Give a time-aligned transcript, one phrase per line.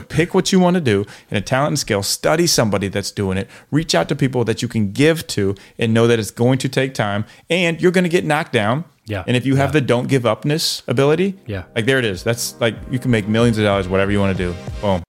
[0.00, 3.10] So pick what you want to do in a talent and skill, study somebody that's
[3.12, 6.30] doing it, reach out to people that you can give to and know that it's
[6.32, 8.84] going to take time and you're going to get knocked down.
[9.06, 9.22] Yeah.
[9.26, 11.64] And if you have the don't give upness ability, Yeah.
[11.76, 12.24] like there it is.
[12.24, 14.56] That's like you can make millions of dollars, whatever you want to do.
[14.80, 15.02] Boom.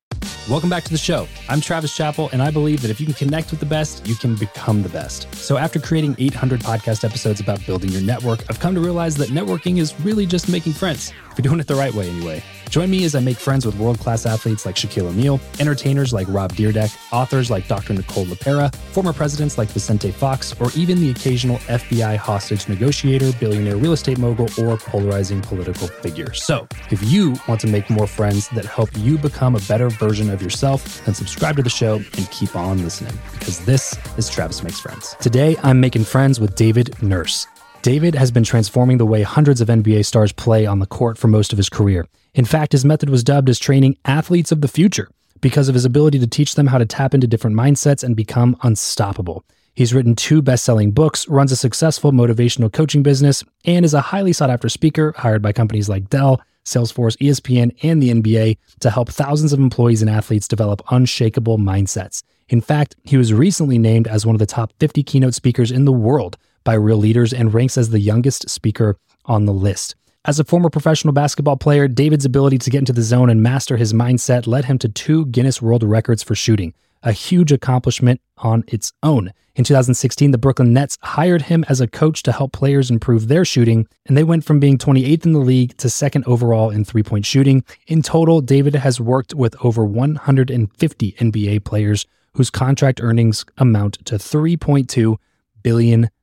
[0.48, 1.28] Welcome back to the show.
[1.50, 4.14] I'm Travis Chappell, and I believe that if you can connect with the best, you
[4.14, 5.34] can become the best.
[5.34, 9.30] So, after creating 800 podcast episodes about building your network, I've come to realize that
[9.30, 12.44] networking is really just making friends, if you're doing it the right way, anyway.
[12.70, 16.28] Join me as I make friends with world class athletes like Shaquille O'Neal, entertainers like
[16.30, 17.94] Rob Dyrdek, authors like Dr.
[17.94, 23.78] Nicole LePera, former presidents like Vicente Fox, or even the occasional FBI hostage negotiator, billionaire
[23.78, 26.34] real estate mogul, or polarizing political figure.
[26.34, 30.30] So, if you want to make more friends that help you become a better version
[30.30, 34.64] of yourself, then subscribe to the show and keep on listening because this is Travis
[34.64, 35.16] Makes Friends.
[35.20, 37.48] Today, I'm making friends with David Nurse.
[37.82, 41.28] David has been transforming the way hundreds of NBA stars play on the court for
[41.28, 42.08] most of his career.
[42.36, 45.86] In fact, his method was dubbed as training athletes of the future because of his
[45.86, 49.46] ability to teach them how to tap into different mindsets and become unstoppable.
[49.74, 54.02] He's written two best selling books, runs a successful motivational coaching business, and is a
[54.02, 58.90] highly sought after speaker hired by companies like Dell, Salesforce, ESPN, and the NBA to
[58.90, 62.22] help thousands of employees and athletes develop unshakable mindsets.
[62.50, 65.86] In fact, he was recently named as one of the top 50 keynote speakers in
[65.86, 69.96] the world by Real Leaders and ranks as the youngest speaker on the list.
[70.28, 73.78] As a former professional basketball player, David's ability to get into the zone and master
[73.78, 76.74] his mindset led him to two Guinness World Records for shooting,
[77.04, 79.32] a huge accomplishment on its own.
[79.54, 83.46] In 2016, the Brooklyn Nets hired him as a coach to help players improve their
[83.46, 87.04] shooting, and they went from being 28th in the league to second overall in three
[87.04, 87.64] point shooting.
[87.86, 94.16] In total, David has worked with over 150 NBA players whose contract earnings amount to
[94.16, 95.18] 3.2
[95.62, 96.15] billion dollars.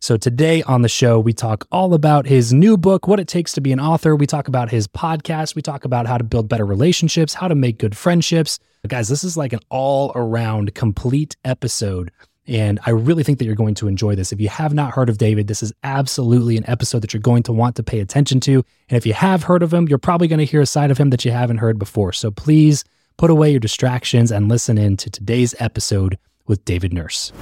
[0.00, 3.52] So today on the show, we talk all about his new book, what it takes
[3.54, 4.14] to be an author.
[4.14, 5.54] We talk about his podcast.
[5.54, 8.58] We talk about how to build better relationships, how to make good friendships.
[8.82, 12.10] But guys, this is like an all around complete episode.
[12.46, 14.30] And I really think that you're going to enjoy this.
[14.30, 17.42] If you have not heard of David, this is absolutely an episode that you're going
[17.44, 18.64] to want to pay attention to.
[18.88, 20.98] And if you have heard of him, you're probably going to hear a side of
[20.98, 22.12] him that you haven't heard before.
[22.12, 22.84] So please
[23.16, 27.32] put away your distractions and listen in to today's episode with David Nurse.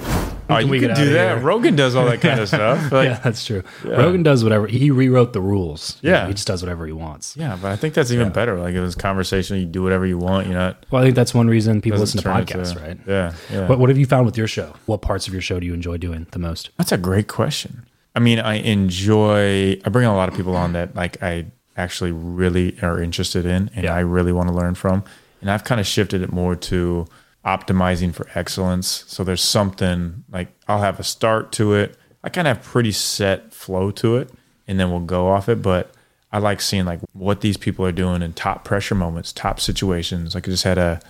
[0.56, 1.36] Oh, you we can do that.
[1.36, 1.44] here?
[1.44, 2.90] Rogan does all that kind of stuff.
[2.92, 3.62] Like, yeah, that's true.
[3.84, 4.66] Rogan does whatever.
[4.66, 5.98] He rewrote the rules.
[6.02, 6.22] You Yeah.
[6.22, 7.36] know, he just does whatever he wants.
[7.36, 8.58] Yeah, but I think that's even better.
[8.58, 10.46] Like it was conversational, you do whatever you want.
[10.46, 12.98] You're not Well, I think that's one reason people listen to podcasts, right?
[13.06, 13.66] Yeah, yeah.
[13.68, 14.74] What, what have you found with your show?
[14.86, 16.70] What parts of your show do you enjoy doing the most?
[16.78, 17.86] That's a great question.
[18.14, 19.80] I mean, I enjoy.
[19.84, 21.46] I bring a lot of people on that like I
[21.76, 23.94] actually really are interested in, and Yeah.
[23.94, 25.02] I really want to learn from.
[25.40, 27.06] And I've kind of shifted it more to
[27.44, 29.04] optimizing for excellence.
[29.08, 31.96] So there's something like I'll have a start to it.
[32.24, 34.30] I kind of have pretty set flow to it,
[34.68, 35.60] and then we'll go off it.
[35.62, 35.92] But
[36.32, 40.34] I like seeing like what these people are doing in top pressure moments, top situations.
[40.34, 41.00] Like I just had a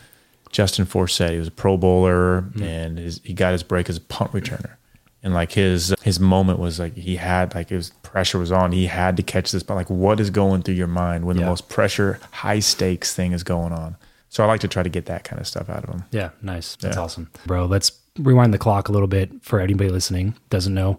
[0.50, 1.30] Justin Forsett.
[1.32, 2.62] He was a Pro Bowler, mm-hmm.
[2.62, 4.76] and his, he got his break as a punt returner.
[5.22, 8.72] And like his his moment was like he had like his pressure was on.
[8.72, 11.44] He had to catch this, but like what is going through your mind when Yeah.
[11.44, 13.96] the most pressure, high stakes thing is going on?
[14.32, 16.04] So I like to try to get that kind of stuff out of them.
[16.10, 16.76] Yeah, nice.
[16.76, 17.02] That's Yeah.
[17.02, 17.66] awesome, bro.
[17.66, 20.98] Let's rewind the clock a little bit for anybody listening doesn't know,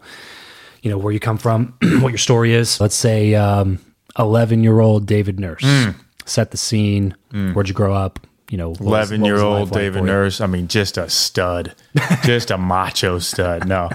[0.84, 2.80] you know, where you come from, what your story is.
[2.80, 3.80] Let's say um,
[4.20, 5.64] 11 year old David Nurse.
[5.64, 5.96] Mm.
[6.26, 7.16] Set the scene.
[7.32, 8.20] Where'd you grow up?
[8.52, 10.04] You know, what was- what was Eleven year life old David?
[10.04, 10.40] Nurse.
[10.40, 11.74] I mean, just a stud,
[12.24, 13.68] just a macho stud.
[13.68, 13.90] No,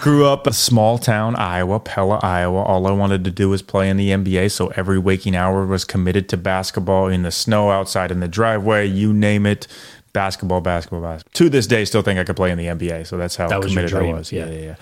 [0.00, 2.62] grew up a small town, Iowa, Pella, Iowa.
[2.62, 4.50] All I wanted to do was play in the NBA.
[4.52, 8.86] So every waking hour was committed to basketball in the snow, outside in the driveway,
[8.86, 9.66] you name it.
[10.12, 11.32] Basketball, basketball, basketball.
[11.34, 13.06] To this day, still think I could play in the NBA.
[13.06, 14.32] So that's how That was committed I was.
[14.32, 14.46] Yeah.
[14.46, 14.74] yeah, yeah.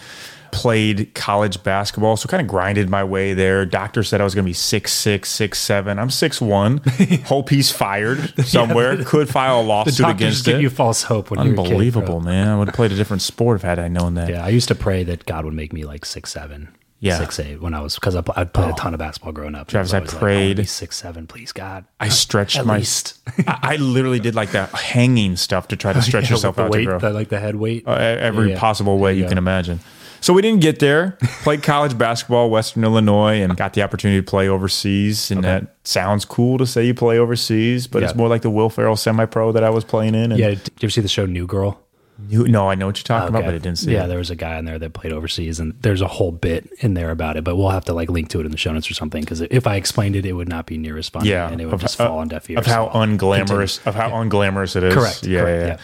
[0.53, 3.65] Played college basketball, so kind of grinded my way there.
[3.67, 5.99] Doctor said I was going to be six six, six seven.
[5.99, 6.79] I'm six one.
[7.27, 8.97] Hope he's fired somewhere.
[9.05, 10.63] Could file a lawsuit against just give it.
[10.63, 11.67] you false hope when you're a kid.
[11.67, 12.49] Unbelievable, man.
[12.49, 14.29] I would have played a different sport if I had I known that.
[14.29, 16.69] Yeah, I used to pray that God would make me like six seven,
[17.01, 17.19] Yeah.
[17.19, 19.69] six eight when I was because I, I played a ton of basketball growing up.
[19.69, 20.57] Travis, was I always like, prayed.
[20.57, 21.85] be six seven, please God.
[22.01, 22.79] I stretched my.
[22.79, 23.19] least.
[23.47, 26.71] I, I literally did like that hanging stuff to try to stretch Yeah, yourself out
[26.71, 26.99] the to weight, grow.
[26.99, 27.87] the, like the head weight.
[27.87, 28.59] Uh, every Yeah.
[28.59, 29.81] possible way you, you can imagine.
[30.27, 31.13] So we didn't get there.
[31.45, 35.31] Played college basketball, Western Illinois, and got the opportunity to play overseas.
[35.31, 38.69] And that sounds cool to say you play overseas, but it's more like the Will
[38.69, 40.33] Ferrell semi-pro that I was playing in.
[40.33, 41.81] And yeah, did you ever see the show New Girl?
[42.29, 44.09] you, no, I know what you're talking about, but I didn't see Yeah, it.
[44.09, 46.95] there was a guy in there that played overseas, and there's a whole bit in
[46.95, 47.45] there about it.
[47.45, 49.43] But we'll have to like link to it in the show notes or something because
[49.43, 51.09] if I explained it, it would not be near as.
[51.23, 52.59] Yeah, and it would of- just uh, fall on deaf ears.
[52.59, 54.93] Of how So unglamorous, of how unglamorous it is.
[54.93, 55.77] Correct, Yeah, correct, yeah, yeah.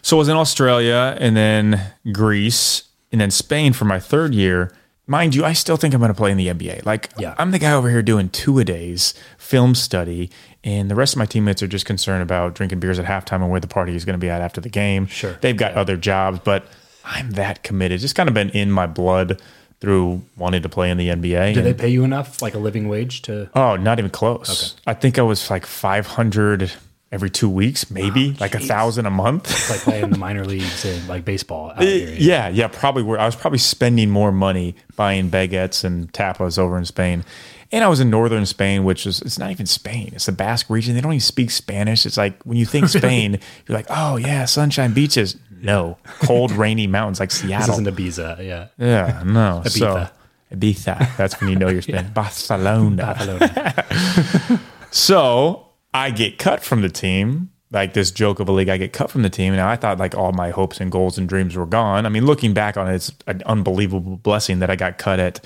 [0.00, 4.72] So I was in Australia and then Greece and then Spain for my third year.
[5.06, 6.86] mind you, I still think I'm going to play in the NBA.
[6.86, 7.34] Like, Yeah.
[7.38, 10.30] I'm the guy over here doing two a days, film study,
[10.64, 13.50] and the rest of my teammates are just concerned about drinking beers at halftime and
[13.50, 15.06] where the party is going to be at after the game.
[15.06, 15.36] Sure.
[15.40, 16.64] They've got other jobs, but
[17.04, 17.96] I'm that committed.
[17.96, 19.42] It's Just kind of been in my blood
[19.80, 21.54] through wanting to play in the NBA.
[21.54, 24.76] Did they pay you enough, like a living wage, to oh, not even close.
[24.86, 26.72] I think I was like 500
[27.12, 29.70] every two weeks, maybe like a thousand a month.
[29.70, 31.70] like play in the minor leagues and like baseball?
[31.70, 32.14] Out here?
[32.18, 33.02] Yeah, yeah, probably.
[33.04, 37.24] Were I was probably spending more money buying baguettes and tapas over in Spain,
[37.70, 40.10] and I was in northern Spain, which is it's not even Spain.
[40.14, 40.94] It's the Basque region.
[40.94, 42.06] They don't even speak Spanish.
[42.06, 43.38] It's like when you think Spain,
[43.68, 45.36] you're like, oh yeah, sunshine beaches.
[45.60, 47.74] No, cold, rainy mountains like This Seattle.
[47.74, 48.44] isn't Ibiza.
[48.44, 48.68] Yeah.
[48.78, 49.62] yeah, no.
[49.66, 50.10] So Ibiza.
[50.52, 51.16] Ibiza.
[51.16, 52.10] That's when you know you're Spanish.
[52.12, 52.96] Barcelona.
[52.96, 54.60] Barcelona.
[54.90, 57.50] So I get cut from the team.
[57.70, 59.54] Like this joke of a league, I get cut from the team.
[59.54, 62.04] And I thought like all my hopes and goals and dreams were gone.
[62.04, 65.42] I mean, looking back on it, it's an unbelievable blessing that I got cut at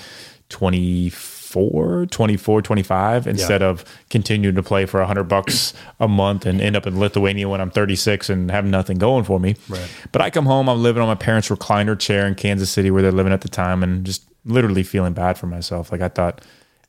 [0.48, 6.74] 24, 24, 25 instead of continuing to play for 100 bucks a month and end
[6.74, 9.54] up in Lithuania when I'm 36 and have nothing going for me.
[9.68, 9.88] Right.
[10.10, 13.02] But I come home, I'm living on my parents' recliner chair in Kansas City where
[13.02, 15.92] they're living at the time and just literally feeling bad for myself.
[15.92, 16.40] Like I thought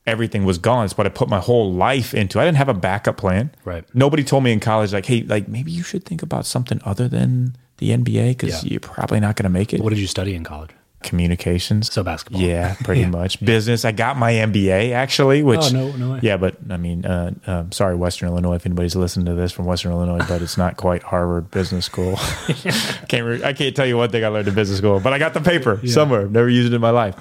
[0.08, 0.84] everything was gone.
[0.84, 2.40] It's what I put my whole life into.
[2.40, 3.50] I didn't have a backup plan.
[3.64, 3.84] Right.
[3.94, 7.08] Nobody told me in college, like, hey, like maybe you should think about something other
[7.08, 8.70] than the NBA because Yeah.
[8.72, 9.80] you're probably not going to make it.
[9.80, 10.70] what did you study in college?
[11.00, 11.92] Communications.
[11.92, 12.40] So basketball.
[12.42, 13.38] Yeah, pretty much.
[13.44, 13.84] Business.
[13.84, 16.20] I got my MBA actually, which Oh, no- no way.
[16.22, 19.64] yeah, but I mean, uh, uh, sorry, Western Illinois, if anybody's listening to this from
[19.64, 22.16] Western Illinois, but it's not quite Harvard Business School.
[23.08, 25.18] can't re- I can't tell you one thing I learned in business school, but I
[25.18, 26.26] got the paper somewhere.
[26.26, 27.14] Never used it in my life.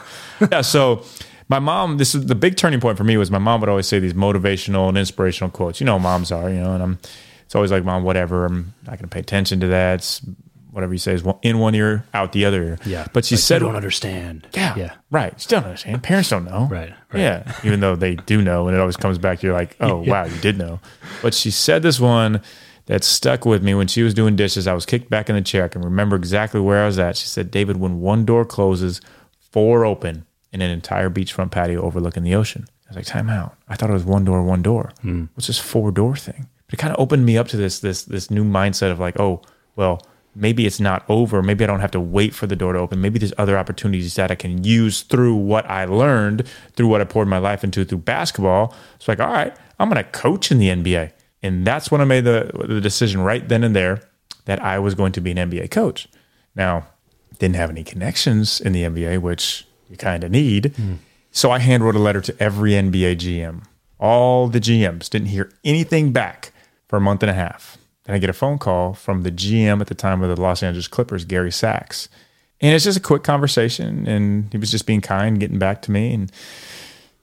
[0.51, 1.04] yeah, so
[1.49, 1.97] my mom.
[1.97, 3.17] This is the big turning point for me.
[3.17, 5.79] Was my mom would always say these motivational and inspirational quotes.
[5.79, 6.49] You know, moms are.
[6.49, 6.99] You know, and I'm.
[7.45, 8.45] It's always like, mom, whatever.
[8.45, 9.95] I'm not going to pay attention to that.
[9.95, 10.21] It's
[10.71, 12.77] whatever you say is in one ear, out the other ear.
[12.85, 13.07] Yeah.
[13.13, 14.47] but she Like, said you don't understand.
[14.53, 14.75] yeah.
[14.75, 14.94] Yeah.
[15.09, 15.39] Right.
[15.41, 16.03] Still don't understand.
[16.03, 16.67] Parents don't know.
[16.69, 17.19] Right, right.
[17.19, 17.51] Yeah.
[17.63, 20.38] Even though they do know, and it always comes back you're like, oh wow, you
[20.39, 20.79] did know.
[21.23, 22.41] But she said this one
[22.85, 24.67] that stuck with me when she was doing dishes.
[24.67, 25.63] I was kicked back in the chair.
[25.63, 27.17] I can remember exactly where I was at.
[27.17, 29.01] She said, David, when one door closes,
[29.51, 32.65] four open in an entire beachfront patio overlooking the ocean.
[32.85, 33.57] I was like, time out.
[33.67, 34.91] I thought it was one door, one door.
[35.01, 35.25] Hmm.
[35.33, 36.47] What's this four door thing?
[36.67, 39.19] But it kind of opened me up to this this this new mindset of like,
[39.19, 39.41] oh,
[39.75, 40.01] well,
[40.35, 41.41] maybe it's not over.
[41.41, 43.01] Maybe I don't have to wait for the door to open.
[43.01, 47.05] Maybe there's other opportunities that I can use through what I learned, through what I
[47.05, 48.73] poured my life into through basketball.
[48.95, 51.11] It's like, all right, I'm going to coach in the NBA.
[51.43, 54.01] And that's when I made the, the decision right then and there
[54.45, 56.07] that I was going to be an NBA coach.
[56.55, 56.88] Now,
[57.39, 60.74] didn't have any connections in the NBA, which you kind of need.
[60.75, 60.94] Hmm.
[61.31, 63.63] So I hand wrote a letter to every NBA GM,
[64.00, 66.51] all the GMs, didn't hear anything back
[66.88, 67.78] for a month and a half.
[68.06, 70.63] Then I get a phone call from the GM at the time of the Los
[70.63, 72.07] Angeles Clippers, Gary Sacks.
[72.62, 74.07] And it's just a quick conversation.
[74.07, 76.13] And he was just being kind, getting back to me.
[76.13, 76.31] And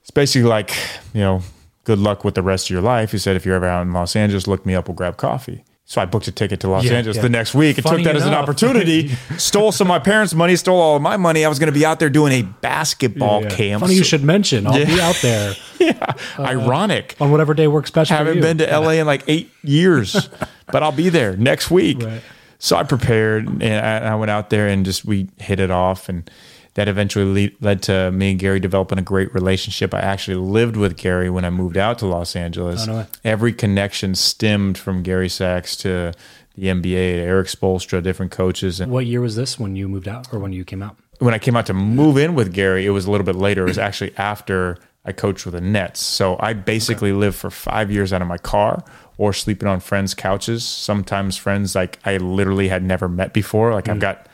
[0.03, 0.73] it's basically like,
[1.13, 1.43] you know,
[1.85, 3.13] good luck with the rest of your life.
[3.13, 5.65] He said, if you're ever out in Los Angeles, look me up, we'll grab coffee.
[5.87, 7.23] So I booked a ticket to Los Yeah, Angeles yeah.
[7.23, 9.09] the next week and took that as an opportunity.
[9.37, 11.45] stole some of my parents' money, stole all of my money.
[11.45, 13.51] I was going to be out there doing a basketball Yeah.
[13.51, 13.81] camp.
[13.83, 14.67] Funny you should mention.
[14.67, 15.93] I'll be out there Yeah,
[16.39, 17.17] uh, Ironic.
[17.21, 20.29] on whatever day works best for Haven't been to LA in like eight years,
[20.73, 22.03] but I'll be there next week.
[22.03, 22.23] Right.
[22.59, 26.09] So I prepared and I, I went out there and just we hit it off.
[26.09, 26.31] And
[26.75, 29.95] that eventually led to me and Gary developing a great relationship.
[29.95, 32.87] I actually lived with Gary when I moved out to Los Angeles.
[32.89, 33.07] Oh, no.
[33.25, 36.13] Every connection stemmed from Gary Sacks to
[36.57, 36.83] the NBA,
[37.17, 38.81] to Erik Spoelstra, different coaches.
[38.81, 40.97] And What year was this when you moved out or when you came out?
[41.19, 43.63] when I came out to move in with Gary, it was a little bit later.
[43.63, 46.01] It was actually after I coached with the Nets.
[46.01, 48.85] So I basically lived for five years out of my car
[49.17, 50.65] or sleeping on friends' couches.
[50.65, 53.73] Sometimes friends like I literally had never met before.
[53.73, 54.01] Like I've mm.
[54.01, 54.27] got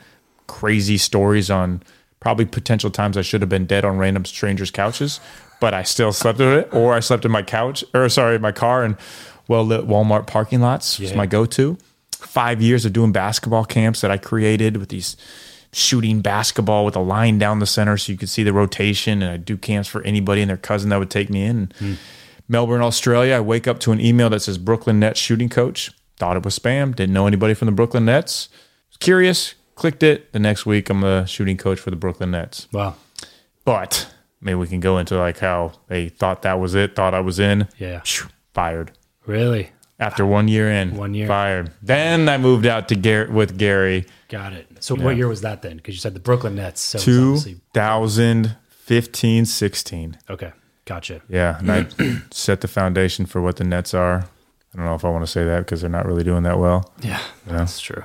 [0.47, 1.83] crazy stories on
[2.21, 5.19] probably potential times I should have been dead on random strangers' couches,
[5.59, 6.73] but I still slept in it.
[6.73, 8.95] Or I slept in my couch, or sorry, my car and
[9.49, 11.77] well lit Walmart parking lots was my go to.
[12.13, 15.17] Five years of doing basketball camps that I created with these
[15.73, 19.21] shooting basketball with a line down the center so you could see the rotation.
[19.21, 21.71] And I do camps for anybody and their cousin that would take me in.
[21.79, 21.93] Hmm.
[22.47, 23.35] Melbourne, Australia.
[23.35, 25.91] I wake up to an email that says Brooklyn Nets shooting coach.
[26.17, 26.95] Thought it was spam.
[26.95, 28.49] Didn't know anybody from the Brooklyn Nets.
[28.89, 29.55] Was curious.
[29.81, 30.31] Clicked it.
[30.31, 32.67] The next week, I'm the shooting coach for the Brooklyn Nets.
[32.71, 32.93] Wow.
[33.65, 36.95] But maybe we can go into like how they thought that was it.
[36.95, 37.67] Thought I was in.
[37.79, 38.03] Yeah.
[38.53, 38.91] Fired
[39.25, 39.71] Really?
[39.99, 40.95] after one year in.
[40.95, 41.25] One year.
[41.25, 41.71] Fired.
[41.81, 44.05] Then I moved out to Gary with Gary.
[44.29, 44.67] Got it.
[44.81, 45.77] So what year was that then?
[45.77, 46.79] Because you said the Brooklyn Nets.
[46.79, 50.17] So it 2015, 16.
[50.29, 50.51] okay.
[50.85, 51.21] Gotcha.
[51.27, 51.87] Yeah, and I
[52.31, 54.27] set the foundation for what the Nets are.
[54.73, 56.59] I don't know if I want to say that because they're not really doing that
[56.59, 56.93] well.
[57.01, 58.03] Yeah, that's true.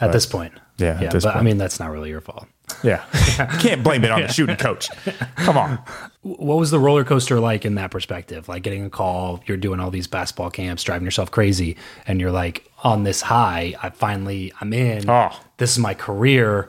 [0.00, 0.54] At this point.
[0.80, 2.46] Yeah, Yeah, but I mean that's not really your fault.
[2.82, 3.04] Yeah.
[3.14, 4.88] you can't blame it on the shooting coach.
[5.36, 5.78] Come on.
[6.22, 8.46] What was the roller coaster like in that perspective?
[8.46, 12.30] Like getting a call, you're doing all these basketball camps, driving yourself crazy, and you're
[12.30, 13.74] like on this high.
[13.82, 15.08] I finally, I'm in.
[15.08, 15.30] Oh.
[15.56, 16.68] This is my career,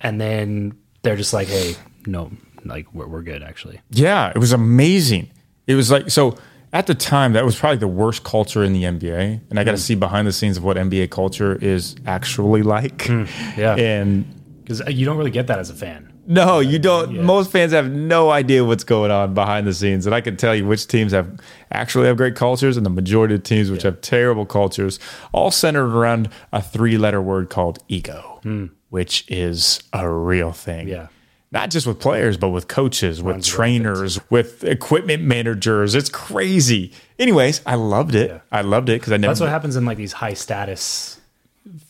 [0.00, 2.32] and then they're just like, "Hey, no,
[2.64, 5.30] like we're we're good actually." Yeah, it was amazing.
[5.68, 6.36] It was like so
[6.72, 9.72] at the time that was probably the worst culture in the NBA, and I got
[9.72, 9.82] to hmm.
[9.82, 13.06] see behind the scenes of what NBA culture is actually like.
[13.06, 13.24] Hmm.
[13.56, 14.24] Yeah, And
[14.62, 16.12] because uh, you don't really get that as a fan.
[16.26, 17.24] no, you don't.
[17.24, 20.54] Most fans have no idea what's going on behind the scenes, and I can tell
[20.54, 21.40] you which teams have
[21.72, 25.00] actually have great cultures, and the majority of teams which have terrible cultures,
[25.32, 28.66] all centered around a three-letter word called ego, hmm.
[28.90, 30.86] which is a real thing.
[30.86, 31.08] Yeah.
[31.52, 35.96] Not just with players, but with coaches, with trainers, with equipment managers.
[35.96, 36.92] It's crazy.
[37.18, 38.40] Anyways, I loved it.
[38.52, 39.30] I loved it because I never.
[39.32, 41.20] That's what happens in like these high status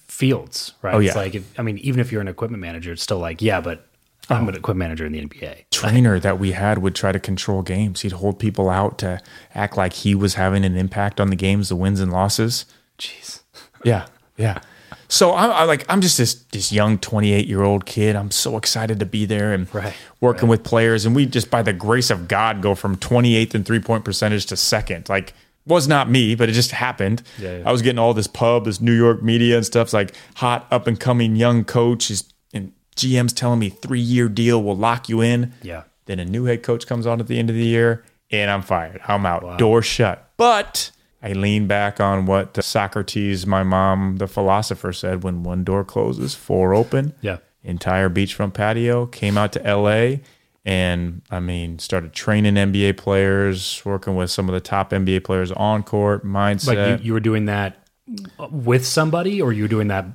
[0.06, 0.94] fields, right?
[0.94, 1.20] Oh, It's yeah.
[1.20, 3.86] like, if, I mean, even if you're an equipment manager, it's still like, yeah, but
[4.30, 4.36] Oh.
[4.36, 4.58] I'm an oh.
[4.58, 5.64] equipment manager in the NBA.
[5.72, 8.02] trainer that we had would try to control games.
[8.02, 9.20] He'd hold people out to
[9.56, 12.64] act like he was having an impact on the games, the wins and losses.
[12.96, 13.40] Jeez.
[13.84, 14.60] Yeah, yeah.
[15.10, 18.16] So I'm I like I'm just this this young 28 year old kid.
[18.16, 21.62] I'm so excited to be there and Right, working with players, and we just by
[21.62, 25.08] the grace of God go from 28th in three point percentage to second.
[25.08, 25.34] Like
[25.66, 27.22] was not me, but it just happened.
[27.38, 27.68] Yeah, yeah.
[27.68, 29.88] I was getting all this pub, this New York media and stuff.
[29.88, 32.06] It's like hot up and coming young coach.
[32.06, 32.24] He's,
[32.54, 35.52] and GM's telling me three year deal will lock you in.
[35.62, 35.82] Yeah.
[36.06, 38.62] Then a new head coach comes on at the end of the year, and I'm
[38.62, 39.00] fired.
[39.06, 39.58] I'm out.
[39.58, 40.30] Door shut.
[40.36, 40.90] But
[41.22, 46.34] I lean back on what Socrates, my mom, the philosopher, said when one door closes,
[46.34, 47.14] four open.
[47.20, 47.38] Yeah.
[47.62, 49.06] Entire beachfront patio.
[49.06, 50.20] Came out to LA
[50.64, 55.52] and I mean, started training NBA players, working with some of the top NBA players
[55.52, 56.66] on court, mindset.
[56.66, 57.86] Like you, you were doing that
[58.50, 60.06] with somebody or you were doing that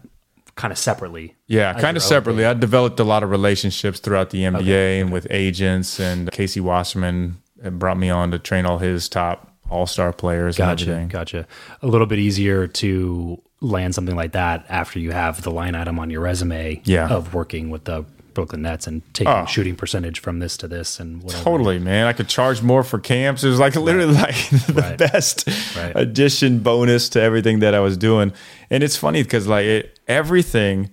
[0.55, 1.35] kind of separately?
[1.47, 2.45] Yeah, kind of separately.
[2.45, 7.37] I developed a lot of relationships throughout the NBA and with agents, and Casey Wasserman
[7.71, 10.57] brought me on to train all his top All Star players.
[10.57, 11.05] Gotcha.
[11.09, 11.45] Gotcha.
[11.81, 15.99] A little bit easier to land something like that after you have the line item
[15.99, 17.09] on your resume Yeah.
[17.09, 19.45] of working with the Brooklyn Nets and taking Oh.
[19.45, 21.41] shooting percentage from this to this and whatever.
[21.43, 22.05] Totally, man.
[22.05, 23.43] I could charge more for camps.
[23.45, 24.35] It was like literally like
[24.67, 24.97] the Right.
[24.97, 25.93] best Right.
[25.95, 28.33] addition bonus to everything that I was doing.
[28.69, 30.89] And it's funny because like it, everything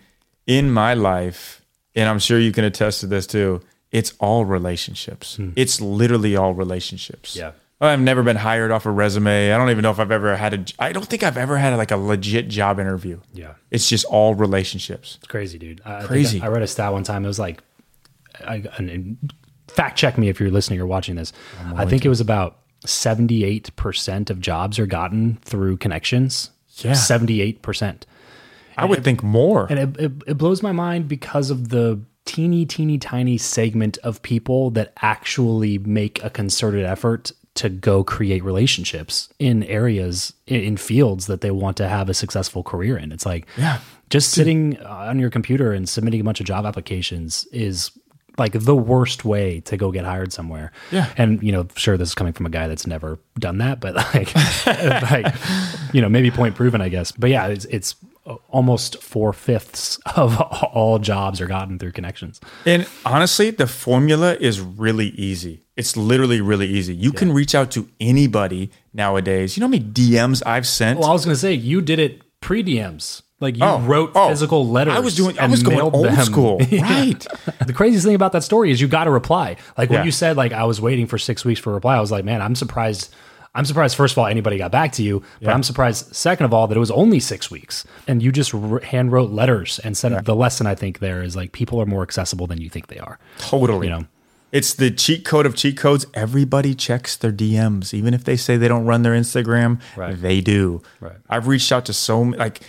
[0.47, 1.62] in my life,
[1.97, 3.61] and I'm sure you can attest to this too.
[3.91, 5.39] It's all relationships.
[5.57, 7.35] It's literally all relationships.
[7.35, 7.39] Hmm.
[7.41, 7.51] Yeah.
[7.91, 9.53] I've never been hired off a resume.
[9.53, 10.65] I don't even know if I've ever had a.
[10.79, 13.21] I don't think I've ever had like a legit job interview.
[13.35, 13.55] Yeah.
[13.71, 15.17] It's just all relationships.
[15.19, 15.81] It's crazy, dude.
[15.85, 16.41] I- Crazy.
[16.41, 17.25] I, I read a stat one time.
[17.25, 17.61] It was like,
[18.47, 18.65] I,
[19.69, 21.33] fact check me if you're listening or watching this.
[21.75, 26.51] I think it was about 78% of jobs are gotten through connections.
[26.77, 26.93] Yeah.
[26.93, 28.03] 78%.
[28.77, 29.67] I would think more.
[29.69, 34.23] And it, it, it blows my mind because of the teeny, teeny, tiny segment of
[34.23, 41.27] people that actually make a concerted effort to go create relationships in areas, in, fields
[41.27, 43.13] that they want to have a successful career in.
[43.13, 43.79] It's like, Yeah.
[44.09, 47.91] just sitting on your computer and submitting a bunch of job applications is
[48.39, 50.73] like the worst way to go get hired somewhere.
[50.91, 51.13] Yeah.
[51.19, 53.95] And, you know, sure, this is coming from a guy that's never done that, but
[53.97, 54.35] like,
[55.11, 55.35] like,
[55.93, 57.13] you know, maybe point proven, I guess.
[57.13, 57.95] But yeah, it's, it's
[58.49, 60.41] almost four fifths of
[60.73, 62.41] all jobs are gotten through connections.
[62.64, 65.64] And honestly, the formula is really easy.
[65.76, 66.95] It's literally really easy.
[66.95, 69.57] You can reach out to anybody nowadays.
[69.57, 71.00] You know how many DMs I've sent?
[71.00, 73.23] Well, I was going to say, you did it pre DMs.
[73.41, 74.29] Like you Oh, wrote oh.
[74.29, 74.95] physical letters.
[74.95, 75.37] I was doing.
[75.37, 76.25] I was going old them.
[76.25, 77.26] school, right?
[77.67, 79.57] The craziest thing about that story is you got a reply.
[79.76, 80.05] Like when Yeah.
[80.05, 82.25] you said like I was waiting for six weeks for a reply, I was like,
[82.25, 83.12] man, I'm surprised.
[83.55, 83.97] I'm surprised.
[83.97, 86.15] First of all, anybody got back to you, but I'm surprised.
[86.17, 89.31] Second of all, that it was only six weeks, and you just r- hand wrote
[89.31, 90.25] letters and sent.
[90.25, 92.99] The lesson I think there is like people are more accessible than you think they
[92.99, 93.19] are.
[93.39, 93.89] Totally.
[93.89, 94.07] You know.
[94.53, 96.05] It's the cheat code of cheat codes.
[96.13, 99.81] Everybody checks their DMs, even if they say they don't run their Instagram.
[99.97, 100.21] Right.
[100.21, 100.83] They do.
[101.01, 101.17] Right.
[101.29, 102.61] I've reached out to so m- like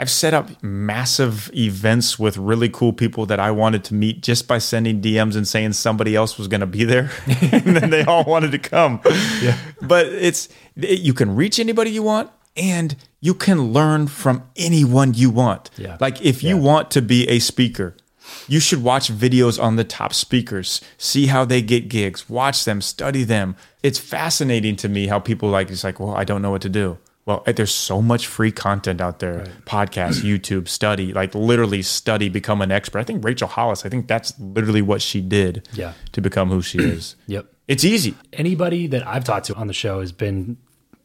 [0.00, 4.48] I've set up massive events with really cool people that I wanted to meet just
[4.48, 8.02] by sending DMs and saying somebody else was going to be there, and then they
[8.04, 9.02] all wanted to come.
[9.42, 9.58] Yeah.
[9.82, 12.30] But it's it, you can reach anybody you want.
[12.56, 15.70] And you can learn from anyone you want.
[15.76, 15.96] Yeah.
[16.00, 17.96] Like if you want to be a speaker,
[18.48, 22.80] you should watch videos on the top speakers, see how they get gigs, watch them,
[22.80, 23.54] study them.
[23.84, 26.68] It's fascinating to me how people like it's like, well, I don't know what to
[26.68, 26.98] do.
[27.30, 29.44] Well, eh, there's so much free content out there.
[29.64, 32.98] Podcasts, YouTube, study, like literally study, become an expert.
[32.98, 35.92] I think Rachel Hollis, I think that's literally what she did Yeah.
[36.10, 37.14] to become who she is.
[37.28, 37.46] Yep.
[37.68, 38.16] It's easy.
[38.32, 40.56] Anybody that I've talked to on the show has been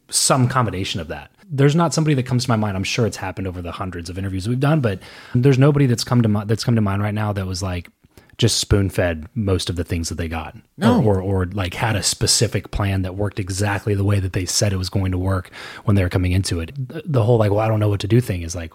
[0.10, 1.30] some combination of that.
[1.48, 2.76] There's not somebody that comes to my mind.
[2.76, 5.00] I'm sure it's happened over the hundreds of interviews we've done, but
[5.36, 7.90] there's nobody that's come to that's come to mind right now that was like,
[8.38, 10.56] just spoon fed most of the things that they got.
[10.78, 11.02] No.
[11.02, 14.46] Or, or, or like had a specific plan that worked exactly the way that they
[14.46, 15.50] said it was going to work
[15.86, 16.72] when they were coming into it.
[16.76, 18.74] The- whole like, well, I don't know what to do thing is like,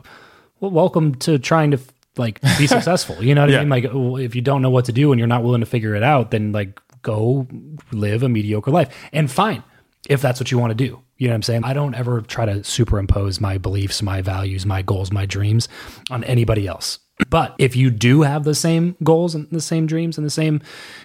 [0.60, 1.78] well, welcome to trying to
[2.16, 3.22] like be successful.
[3.22, 3.58] You know what Yeah.
[3.58, 3.68] I mean?
[3.68, 5.94] Like, well, if you don't know what to do and you're not willing to figure
[5.94, 7.46] it out, then like go
[7.92, 9.62] live a mediocre life and fine
[10.08, 11.00] if that's what you want to do.
[11.18, 11.64] You know what I'm saying?
[11.64, 15.68] I don't ever try to superimpose my beliefs, my values, my goals, my dreams
[16.10, 16.98] on anybody else.
[17.28, 20.60] But if you do have the same goals and the same dreams and the same,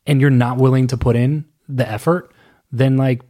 [0.07, 2.31] and you're not willing to put in the effort,
[2.71, 3.21] then like,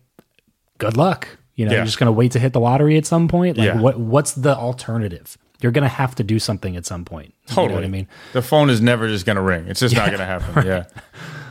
[0.77, 1.27] good luck.
[1.55, 1.77] You know, Yeah.
[1.79, 3.57] you're just going to wait to hit the lottery at some point.
[3.57, 3.79] Like, Yeah.
[3.79, 5.37] what what's the alternative?
[5.61, 7.33] You're going to have to do something at some point.
[7.47, 7.67] You Totally.
[7.69, 8.07] know what I mean?
[8.33, 9.65] the phone is never just going to ring.
[9.67, 10.65] It's just not going to happen.
[10.67, 10.83] Yeah.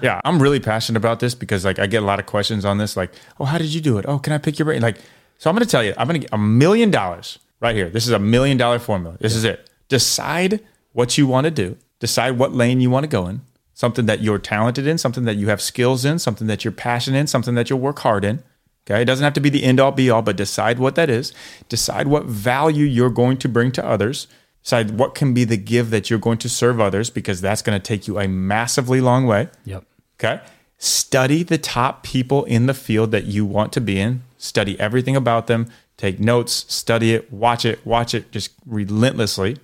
[0.02, 0.20] Yeah.
[0.24, 2.96] I'm really passionate about this because like I get a lot of questions on this.
[2.96, 4.04] Like, oh, how did you do it?
[4.06, 4.82] Oh, can I pick your brain?
[4.82, 4.98] Like,
[5.38, 7.88] so I'm going to tell you, I'm going to get a million dollars right here.
[7.88, 9.16] This is a million dollar formula.
[9.20, 9.70] This is it.
[9.88, 10.60] Decide
[10.94, 11.76] what you want to do.
[12.00, 13.42] Decide what lane you want to go in.
[13.74, 17.18] Something that you're talented in, something that you have skills in, something that you're passionate
[17.18, 18.42] in, something that you'll work hard in.
[18.86, 19.02] Okay.
[19.02, 21.32] It doesn't have to be the end all be all, but decide what that is.
[21.68, 24.26] Decide what value you're going to bring to others.
[24.62, 27.78] Decide what can be the give that you're going to serve others because that's going
[27.78, 29.48] to take you a massively long way.
[29.64, 29.84] Yep.
[30.18, 30.40] Okay.
[30.78, 34.22] Study the top people in the field that you want to be in.
[34.38, 35.68] Study everything about them.
[35.96, 39.58] Take notes, study it, watch it, watch it just relentlessly.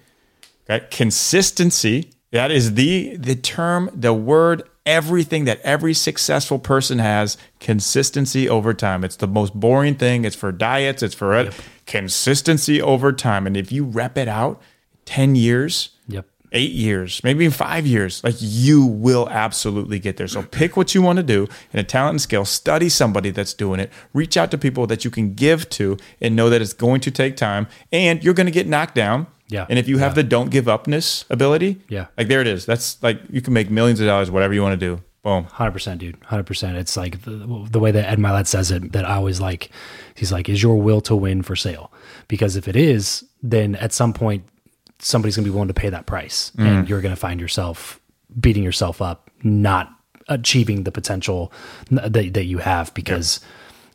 [0.70, 0.86] Okay.
[0.90, 2.10] Consistency.
[2.32, 7.36] That is the the term, the word, everything that every successful person has.
[7.58, 9.02] Consistency over time.
[9.02, 10.24] It's the most boring thing.
[10.24, 11.02] It's for diets.
[11.02, 11.54] It's for uh, it.
[11.86, 13.48] Consistency over time.
[13.48, 14.62] And if you rep it out,
[15.04, 16.26] ten years, Yep.
[16.52, 20.28] eight years, maybe even five years, like you will absolutely get there.
[20.28, 23.54] So pick what you want to do in a talent and skill, study somebody that's
[23.54, 26.72] doing it, reach out to people that you can give to and know that it's
[26.72, 29.26] going to take time and you're going to get knocked down.
[29.50, 29.66] Yeah.
[29.68, 32.06] And if you have the don't give upness ability, Yeah.
[32.16, 32.66] like there it is.
[32.66, 35.02] That's like you can make millions of dollars, whatever you want to do.
[35.22, 35.44] Boom.
[35.44, 36.16] Hundred percent, dude.
[36.24, 36.78] Hundred percent.
[36.78, 38.92] It's like the, the way that Ed Mylett says it.
[38.92, 39.70] That I always like.
[40.14, 41.92] He's like, "Is your will to win for sale?"
[42.26, 44.44] Because if it is, then at some point
[44.98, 46.64] somebody's gonna be willing to pay that price, mm.
[46.64, 48.00] and you're gonna find yourself
[48.38, 49.90] beating yourself up, not
[50.28, 51.52] achieving the potential
[51.90, 53.40] that that you have because.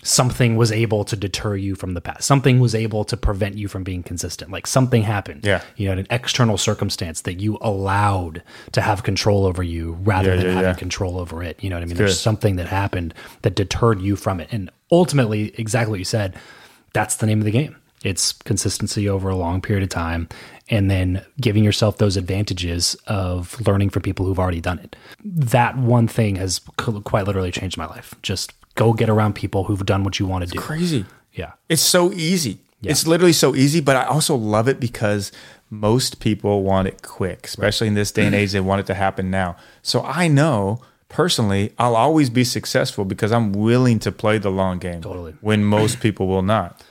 [0.08, 2.24] Something was able to deter you from the past.
[2.26, 4.52] Something was able to prevent you from being consistent.
[4.52, 5.44] Like something happened.
[5.44, 5.62] Yeah.
[5.78, 10.36] You know, an external circumstance that you allowed to have control over you rather Yeah,
[10.36, 10.76] than yeah, having yeah.
[10.76, 11.62] control over it.
[11.64, 11.96] You know what I mean?
[11.96, 12.04] good.
[12.04, 14.48] There's something that happened that deterred you from it.
[14.52, 16.36] And ultimately, exactly what you said,
[16.94, 17.76] that's the name of the game.
[18.04, 20.30] It's consistency over a long period of time
[20.70, 24.96] and then giving yourself those advantages of learning from people who've already done it.
[25.24, 28.14] That one thing has quite literally changed my life.
[28.22, 30.60] Just go get around people who've done what you want to do.
[30.60, 31.06] Crazy.
[31.34, 31.54] Yeah.
[31.70, 32.60] It's so easy.
[32.84, 35.32] It's literally so easy, but I also love it because
[35.72, 38.52] most people want it quick, especially in this day and age.
[38.52, 39.56] They want it to happen now.
[39.82, 44.78] So I know personally, I'll always be successful because I'm willing to play the long
[44.78, 45.02] game.
[45.02, 45.34] Totally.
[45.42, 46.84] When most people will not.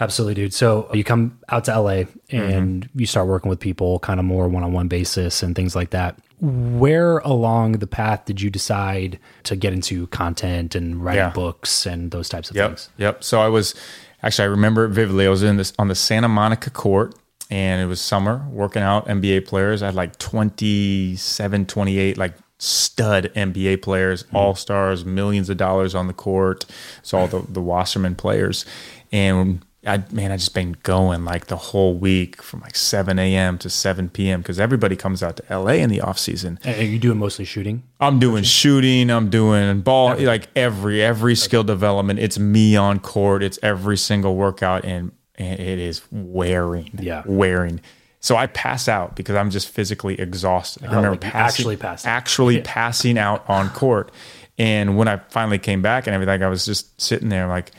[0.00, 0.54] Absolutely, dude.
[0.54, 1.90] So you come out to LA
[2.30, 2.98] and Mm-hmm.
[2.98, 5.90] you start working with people kind of more one on one basis and things like
[5.90, 6.18] that.
[6.40, 11.30] Where along the path did you decide to get into content and writing Yeah.
[11.30, 12.68] books and those types of Yep.
[12.70, 12.88] things?
[12.98, 13.24] Yep.
[13.24, 13.74] So I was
[14.22, 15.26] actually I remember it vividly.
[15.26, 17.14] I was in this on the Santa Monica court
[17.50, 19.82] and it was summer working out NBA players.
[19.82, 24.36] I had like 27, 28 like stud NBA players, hmm.
[24.36, 26.64] all stars, millions of dollars on the court.
[27.02, 28.64] So all the, the Wasserman players.
[29.12, 33.58] And I man, I just been going like the whole week from like 7 a.m.
[33.58, 34.40] to 7 p.m.
[34.42, 36.58] because everybody comes out to LA in the off season.
[36.64, 37.84] And Are you doing mostly shooting?
[38.00, 39.08] I'm doing shooting.
[39.10, 42.18] I'm doing ball, like every every skill development.
[42.18, 43.42] It's me on court.
[43.42, 46.90] It's every single workout, and, and it is wearing.
[47.00, 47.22] Yeah.
[47.24, 47.80] wearing.
[48.20, 50.82] So I pass out because I'm just physically exhausted.
[50.82, 52.04] I remember Oh, like passing, actually out.
[52.06, 54.10] actually passing out on court.
[54.58, 57.70] And when I finally came back and everything, I was just sitting there like,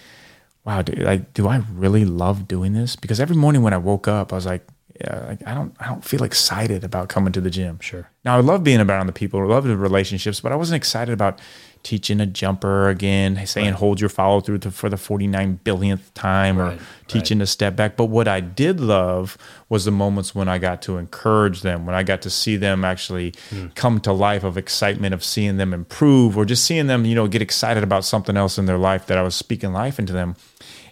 [0.69, 2.95] wow, dude, like, do I really love doing this?
[2.95, 4.65] Because every morning when I woke up, I was like,
[5.01, 7.79] yeah, like I don't, I don't feel excited about coming to the gym.
[7.79, 8.09] Sure.
[8.25, 11.13] Now I love being around the people, I love the relationships, but I wasn't excited
[11.13, 11.39] about
[11.81, 16.77] teaching a jumper again, saying hold your follow through for the 49 billionth time Right,
[16.77, 17.95] or teaching a step back.
[17.95, 19.37] But what I did love
[19.69, 22.83] was the moments when I got to encourage them, when I got to see them
[22.83, 23.67] actually Hmm.
[23.75, 27.27] come to life of excitement of seeing them improve or just seeing them, you know,
[27.27, 30.35] get excited about something else in their life that I was speaking life into them.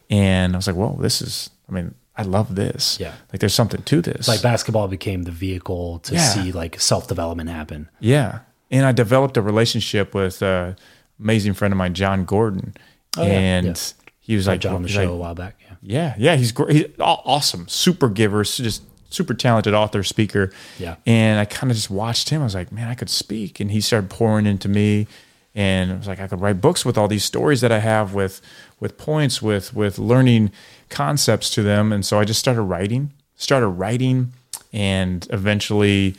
[0.10, 3.00] And I was like, whoa, this is, I mean, I love this.
[3.00, 3.14] Yeah.
[3.32, 4.28] Like there's something to this.
[4.28, 6.22] Like basketball became the vehicle to Yeah.
[6.30, 7.90] see like self development happen.
[8.00, 8.40] Yeah.
[8.72, 10.76] And I developed a relationship with an
[11.20, 12.76] amazing friend of mine, Jon Gordon.
[13.18, 14.08] Oh, and Yeah.
[14.20, 15.56] he was like, Jon on the show like, a while back.
[15.62, 15.76] Yeah.
[15.82, 16.72] yeah, yeah, he's great.
[16.76, 20.52] He's awesome, super giver, just super talented author, speaker.
[20.80, 20.96] Yeah.
[21.06, 22.42] And I kind of just watched him.
[22.42, 23.60] I was like, man, I could speak.
[23.60, 25.08] And he started pouring into me.
[25.56, 28.14] And I was like, I could write books with all these stories that I have
[28.14, 28.42] with
[28.80, 30.52] with points, with with learning
[30.90, 31.92] concepts to them.
[31.92, 34.34] And so I just started writing, started writing,
[34.74, 36.16] and eventually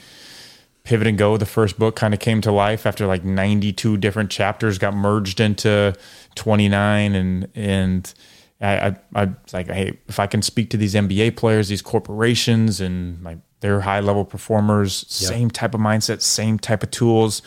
[0.85, 4.31] Pivot and Go, the first book, kind of came to life after like 92 different
[4.31, 5.95] chapters got merged into
[6.35, 7.15] 29.
[7.15, 8.15] And and
[8.61, 11.83] I, I, I was like, hey, if I can speak to these NBA players, these
[11.83, 17.43] corporations, and like they're high level performers, same type of mindset, same type of tools.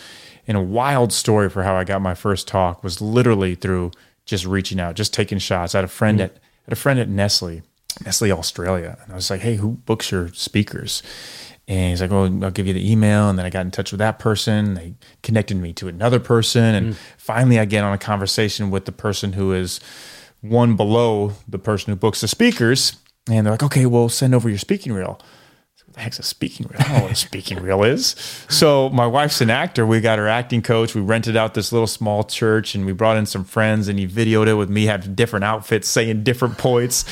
[0.47, 3.91] And a wild story for how I got my first talk was literally through
[4.25, 5.75] just reaching out, just taking shots.
[5.75, 6.25] I had a friend mm.
[6.25, 7.62] at had a friend at Nestle,
[8.05, 11.01] Nestle Australia, and I was like, hey, who books your speakers?
[11.67, 13.91] And he's like, "Oh, I'll give you the email." And then I got in touch
[13.91, 14.73] with that person.
[14.73, 16.97] They connected me to another person, and mm.
[17.17, 19.79] finally, I get on a conversation with the person who is
[20.41, 22.97] one below the person who books the speakers.
[23.29, 25.21] And they're like, "Okay, well, send over your speaking reel."
[25.93, 26.80] The heck's a speaking reel?
[26.80, 28.15] I don't know what a speaking reel is.
[28.49, 29.86] So my wife's an actor.
[29.86, 30.95] We got her acting coach.
[30.95, 34.08] We rented out this little small church and we brought in some friends and he
[34.08, 37.04] videoed it with me having different outfits, saying different points.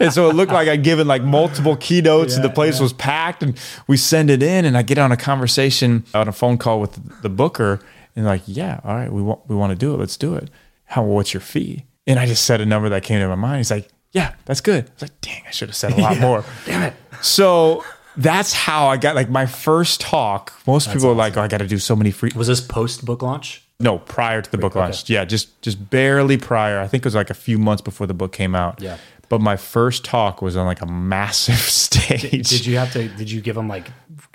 [0.00, 3.42] and so it looked like I'd given like multiple keynotes and the place was packed
[3.42, 6.80] and we send it in and I get on a conversation on a phone call
[6.80, 7.80] with the booker
[8.14, 9.98] and like, yeah, all right, we want, we want to do it.
[9.98, 10.50] Let's do it.
[10.84, 11.84] How, what's your fee?
[12.06, 13.58] And I just said a number that came to my mind.
[13.58, 14.84] He's like, yeah, that's good.
[14.88, 16.44] I was like, dang, I should have said a lot more.
[16.64, 16.94] Damn it.
[17.20, 17.84] So
[18.16, 20.52] that's how I got like my first talk.
[20.66, 23.04] Most people are like, "Oh, I got to do so many free." Was this post
[23.04, 23.62] book launch?
[23.78, 25.08] No, prior to the book launch.
[25.10, 26.80] Yeah, just just barely prior.
[26.80, 28.80] I think it was like a few months before the book came out.
[28.80, 28.96] Yeah.
[29.28, 32.48] But my first talk was on like a massive stage.
[32.48, 33.08] Did you have to?
[33.08, 33.88] Did you give them like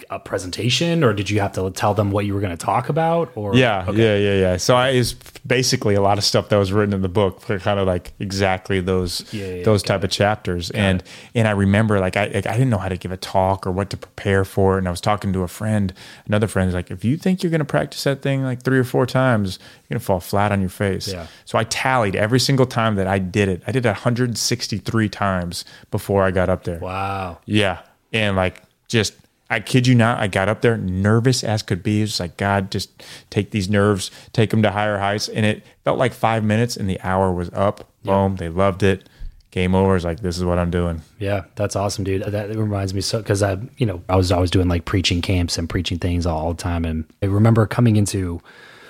[0.09, 2.89] a presentation, or did you have to tell them what you were going to talk
[2.89, 3.31] about?
[3.35, 3.97] Or yeah, Okay.
[3.97, 4.57] yeah, yeah, yeah.
[4.57, 5.15] So I is
[5.47, 8.13] basically a lot of stuff that was written in the book, for kind of like
[8.19, 10.69] exactly those Yeah, yeah, those got type of chapters.
[10.71, 13.65] and and I remember like I like, I didn't know how to give a talk
[13.65, 15.93] or what to prepare for, and I was talking to a friend,
[16.27, 18.77] another friend, is like, if you think you're going to practice that thing like three
[18.79, 21.07] or four times, you're going to fall flat on your face.
[21.11, 21.27] Yeah.
[21.45, 23.63] So I tallied every single time that I did it.
[23.65, 26.79] I did it 163 times before I got up there.
[26.79, 27.39] Wow.
[27.45, 27.79] Yeah.
[28.13, 29.13] And like just
[29.51, 31.99] I kid you not, I got up there nervous as could be.
[31.99, 35.27] It was like, God, just take these nerves, take them to higher heights.
[35.27, 37.91] And it felt like five minutes and the hour was up.
[38.03, 38.37] Boom.
[38.37, 39.09] They loved it.
[39.51, 39.97] Game over.
[39.97, 41.01] is like, this is what I'm doing.
[41.19, 42.23] Yeah, that's awesome, dude.
[42.23, 45.57] That reminds me so because I, you know, I was always doing like preaching camps
[45.57, 48.41] and preaching things all the time, and I remember coming into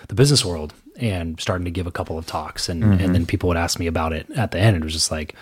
[0.08, 3.14] the business world and starting to give a couple of talks, and and mm-hmm.
[3.14, 4.78] then people would ask me about it at the end.
[4.78, 5.34] It was just like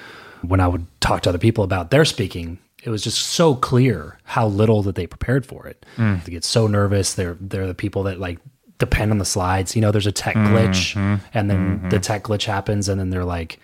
[0.42, 4.18] when I would talk to other people about their speaking, it was just so clear
[4.24, 5.86] how little that they prepared for it.
[5.96, 6.16] Hmm.
[6.24, 7.14] They get so nervous.
[7.14, 8.40] They're they're the people that like
[8.78, 9.76] depend on the slides.
[9.76, 11.24] You know, there's a tech glitch, mm-hmm.
[11.34, 11.90] and then mm-hmm.
[11.90, 13.60] the tech glitch happens, and then they're like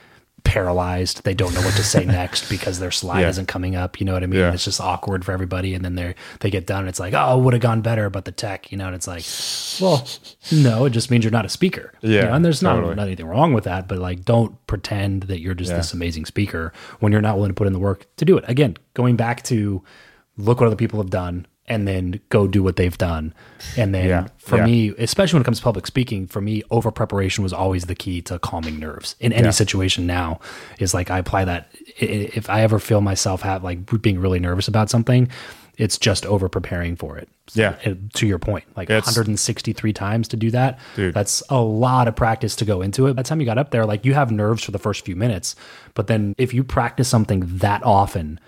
[0.45, 1.23] paralyzed.
[1.25, 3.29] They don't know what to say next because their slide Yeah.
[3.29, 3.99] isn't coming up.
[3.99, 4.39] You know what I mean?
[4.39, 4.53] Yeah.
[4.53, 5.73] It's just awkward for everybody.
[5.73, 6.87] And then they they get done.
[6.87, 9.25] It's like, oh, would have gone better, but the tech, you know, and it's like,
[9.81, 10.07] well,
[10.53, 11.91] no, it just means you're not a speaker.
[12.01, 12.95] You Yeah, know, and there's not, totally.
[12.95, 15.77] not anything wrong with that, but like, don't pretend that you're just Yeah.
[15.77, 18.45] this amazing speaker when you're not willing to put in the work to do it.
[18.47, 19.83] Again, going back to
[20.37, 23.33] look what other people have done and then go do what they've done.
[23.75, 24.65] And then Yeah, for yeah.
[24.65, 27.95] me, especially when it comes to public speaking, for me, over preparation was always the
[27.95, 29.51] key to calming nerves in any Yeah.
[29.51, 30.39] situation now
[30.79, 31.69] is like I apply that.
[31.97, 35.27] If I ever feel myself have like being really nervous about something,
[35.77, 37.27] it's just over preparing for it.
[37.53, 37.75] Yeah.
[38.13, 40.79] To your point, like It's- 163 times to do that.
[40.95, 41.13] Dude.
[41.15, 43.15] That's a lot of practice to go into it.
[43.15, 45.15] By the time you got up there, like you have nerves for the first few
[45.15, 45.55] minutes,
[45.95, 48.39] but then if you practice something that often,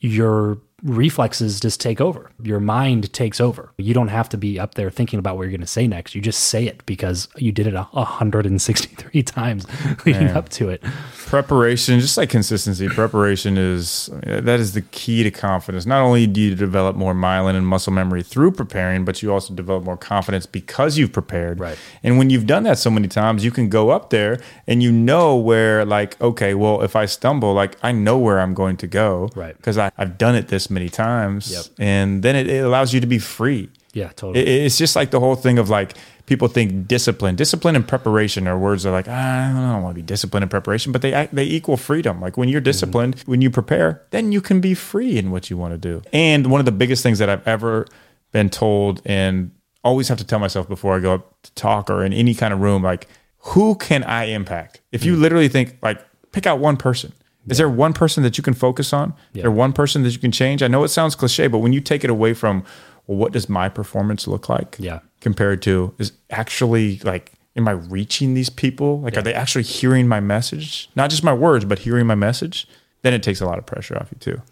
[0.00, 2.30] your reflexes just take over.
[2.42, 3.72] Your mind takes over.
[3.78, 6.14] You don't have to be up there thinking about what you're going to say next.
[6.14, 9.66] You just say it because you did it a 163 times
[10.04, 10.82] leading up to it.
[11.26, 15.86] Preparation, just like consistency, preparation is that is the key to confidence.
[15.86, 19.54] Not only do you develop more myelin and muscle memory through preparing, but you also
[19.54, 21.58] develop more confidence because you've prepared.
[21.58, 21.78] Right.
[22.02, 24.92] And when you've done that so many times, you can go up there and you
[24.92, 28.86] know where, like, okay, well, if I stumble, like, I know where I'm going to
[28.86, 29.30] go.
[29.34, 29.56] Right.
[29.56, 31.50] Because I've done it this many times.
[31.50, 31.64] Yep.
[31.78, 33.70] And then it, it allows you to be free.
[33.94, 34.40] Yeah, totally.
[34.44, 35.94] It- it's just like the whole thing of like
[36.26, 39.94] people think discipline, discipline and preparation are words that are like "Ah, I don't want
[39.96, 42.20] to be disciplined and preparation, but they they equal freedom.
[42.20, 45.56] Like when you're disciplined, when you prepare, then you can be free in what you
[45.56, 46.02] want to do.
[46.12, 47.86] And one of the biggest things that I've ever
[48.32, 49.52] been told, and
[49.84, 52.52] always have to tell myself before I go up to talk or in any kind
[52.52, 53.06] of room, like
[53.52, 54.80] who can I impact?
[54.90, 56.00] If you literally think like
[56.32, 57.12] pick out one person.
[57.46, 59.12] Is there one person that you can focus on?
[59.34, 60.62] Is there one person that you can change?
[60.62, 62.64] I know it sounds cliche, but when you take it away from,
[63.06, 64.76] well, what does my performance look like?
[64.78, 65.00] Yeah.
[65.20, 69.00] Compared to is actually like, am I reaching these people?
[69.00, 70.88] Like, are they actually hearing my message?
[70.96, 72.66] Not just my words, but hearing my message.
[73.02, 74.42] Then it takes a lot of pressure off you too.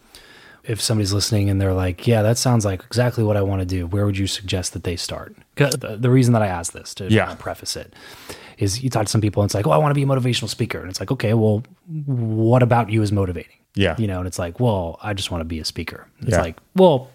[0.64, 3.66] if somebody's listening and they're like, yeah, that sounds like exactly what I want to
[3.66, 5.34] do, where would you suggest that they start?
[5.56, 7.34] The, the reason that I asked this to Yeah.
[7.34, 7.92] preface it
[8.58, 10.06] is you talk to some people and it's like, oh, I want to be a
[10.06, 10.78] motivational speaker.
[10.78, 11.64] And it's like, okay, well,
[12.06, 13.56] what about you is motivating?
[13.74, 13.96] Yeah.
[13.98, 16.06] You know, and it's like, well, I just want to be a speaker.
[16.20, 16.42] It's Yeah.
[16.42, 17.10] like, well,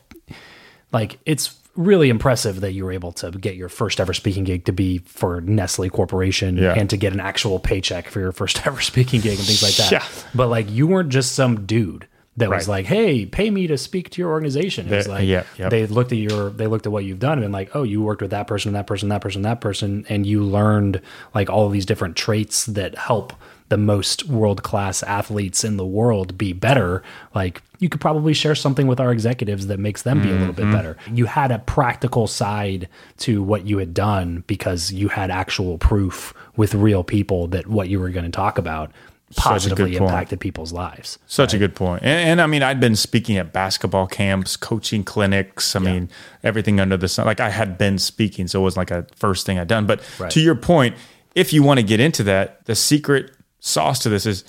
[0.91, 4.65] like it's really impressive that you were able to get your first ever speaking gig
[4.65, 6.73] to be for Nestle Corporation Yeah.
[6.73, 9.75] and to get an actual paycheck for your first ever speaking gig and things like
[9.75, 9.91] that.
[9.91, 10.05] Yeah.
[10.33, 14.11] But like you weren't just some dude that was like, "Hey, pay me to speak
[14.11, 15.71] to your organization." It was like yeah, yep.
[15.71, 18.01] they looked at your they looked at what you've done and been like, "Oh, you
[18.03, 21.01] worked with that person, that person, that person, that person and you learned
[21.33, 23.33] like all of these different traits that help
[23.69, 27.03] the most world-class athletes in the world be better."
[27.35, 30.47] Like you could probably share something with our executives that makes them be a little
[30.53, 30.71] Mm-hmm.
[30.71, 30.97] bit better.
[31.13, 32.87] You had a practical side
[33.19, 37.87] to what you had done because you had actual proof with real people that what
[37.89, 38.91] you were going to talk about
[39.35, 41.19] positively impacted people's lives.
[41.27, 42.01] Such a good point.
[42.03, 45.75] And, and I mean, I'd been speaking at basketball camps, coaching clinics.
[45.75, 46.09] I mean,
[46.43, 47.25] everything under the sun.
[47.25, 49.85] Like I had been speaking, so it wasn't like a first thing I'd done.
[49.85, 50.31] But Right.
[50.31, 50.95] to your point,
[51.35, 54.43] if you want to get into that, the secret sauce to this is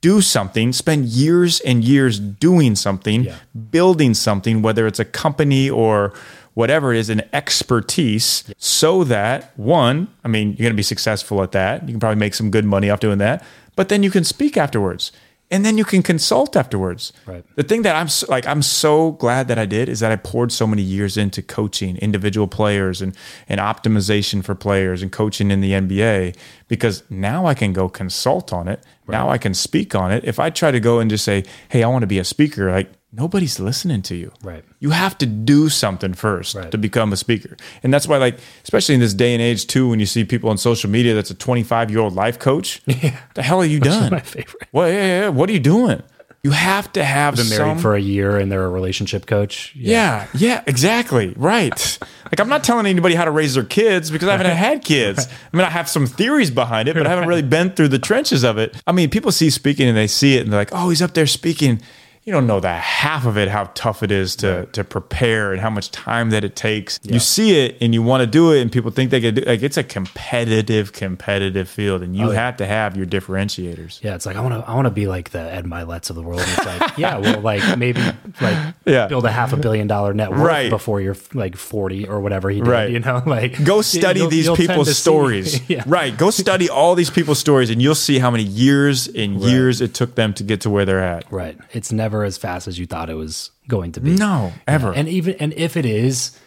[0.00, 3.34] do something, spend years and years doing something, Yeah.
[3.70, 6.12] building something, whether it's a company or
[6.54, 11.42] whatever it is, an expertise, so that one, I mean, you're going to be successful
[11.42, 11.82] at that.
[11.82, 13.44] You can probably make some good money off doing that,
[13.76, 15.12] but then you can speak afterwards.
[15.50, 17.12] And then you can consult afterwards.
[17.24, 17.42] Right.
[17.56, 20.16] The thing that I'm so, like, I'm so glad that I did is that I
[20.16, 23.16] poured so many years into coaching individual players and
[23.48, 26.36] and optimization for players and coaching in the NBA
[26.68, 28.84] because now I can go consult on it.
[29.06, 30.22] Now I can speak on it.
[30.24, 32.70] If I try to go and just say, "Hey, I want to be a speaker,"
[32.70, 34.32] like nobody's listening to you.
[34.42, 34.64] Right.
[34.80, 36.70] You have to do something first Right.
[36.70, 37.56] to become a speaker.
[37.82, 40.50] And that's why, like, especially in this day and age, too, when you see people
[40.50, 42.82] on social media that's a 25 year old life coach,
[43.34, 44.10] the hell are you done?
[44.12, 44.68] my favorite.
[44.72, 46.02] What, yeah, yeah, what are you doing?
[46.44, 49.72] You have to have Been married some, for a year and they're a relationship coach.
[49.74, 51.34] yeah, yeah, exactly.
[51.36, 51.98] Right.
[52.26, 55.26] Like, I'm not telling anybody how to raise their kids because I haven't had kids.
[55.52, 57.98] I mean, I have some theories behind it, but I haven't really been through the
[57.98, 58.80] trenches of it.
[58.86, 61.14] I mean, people see speaking and they see it and they're like, oh, he's up
[61.14, 61.80] there speaking.
[62.28, 65.62] You don't know the half of it, how tough it is to, to prepare and
[65.62, 67.00] how much time that it takes.
[67.02, 69.40] You see it and you want to do it, and people think they can do
[69.46, 74.02] like it's a competitive, competitive field, and you oh, have to have your differentiators.
[74.04, 76.16] Yeah, it's like I want to I want to be like the Ed Mylett's of
[76.16, 76.42] the world.
[76.44, 78.02] It's like, yeah, well, like maybe
[78.42, 79.06] like Yeah.
[79.06, 80.68] build a half a billion dollar net worth Right.
[80.68, 82.90] before you're like 40 or whatever he did, Right.
[82.90, 85.66] you know, like Go study you'll- these you'll people's stories.
[85.70, 85.82] yeah.
[85.86, 86.14] Right.
[86.14, 89.94] Go study all these people's stories and you'll see how many years and years it
[89.94, 91.24] took them to get to where they're at.
[91.32, 91.56] Right.
[91.72, 94.14] It's never as fast as you thought it was going to be.
[94.14, 94.92] No, ever.
[94.92, 96.38] And even and if it is,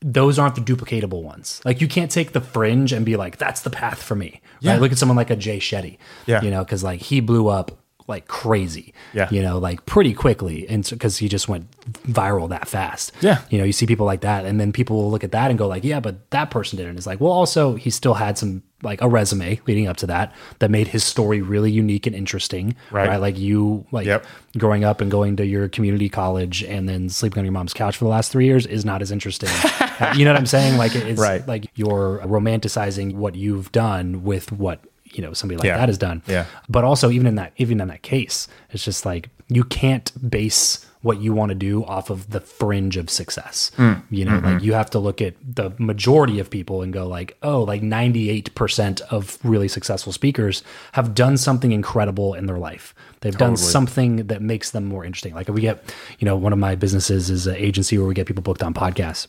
[0.00, 1.60] those aren't the duplicatable ones.
[1.64, 4.40] Like you can't take the fringe and be like, that's the path for me.
[4.60, 4.72] Yeah.
[4.72, 4.80] Right.
[4.80, 5.98] Look at someone like a Jay Shetty.
[6.26, 6.42] Yeah.
[6.42, 8.94] You know, because like he blew up like crazy.
[9.12, 9.28] Yeah.
[9.30, 10.68] You know, like pretty quickly.
[10.68, 11.70] And because he just went
[12.02, 13.12] viral that fast.
[13.20, 13.42] Yeah.
[13.50, 15.58] You know, you see people like that, and then people will look at that and
[15.58, 16.96] go like, yeah, but that person didn't.
[16.96, 20.34] It's like, well, also he still had some like a resume leading up to that
[20.58, 22.76] that made his story really unique and interesting.
[22.90, 23.16] Right.
[23.16, 24.26] Like you like Yep.
[24.58, 27.96] growing up and going to your community college and then sleeping on your mom's couch
[27.96, 29.48] for the last three years is not as interesting.
[30.14, 30.76] You know what I'm saying?
[30.76, 31.46] Like it's Right.
[31.48, 34.80] like you're romanticizing what you've done with what
[35.16, 35.78] you know somebody like Yeah.
[35.78, 36.22] that has done.
[36.26, 36.44] Yeah.
[36.68, 40.84] But also even in that even in that case, it's just like you can't base
[41.02, 43.70] what you want to do off of the fringe of success.
[43.76, 44.02] Mm.
[44.10, 44.46] You know, Mm-hmm.
[44.54, 47.80] like you have to look at the majority of people and go like, oh, like
[47.80, 52.94] 98% of really successful speakers have done something incredible in their life.
[53.20, 55.34] They've done something that makes them more interesting.
[55.34, 58.26] Like we get, you know, one of my businesses is an agency where we get
[58.26, 59.26] people booked on podcasts.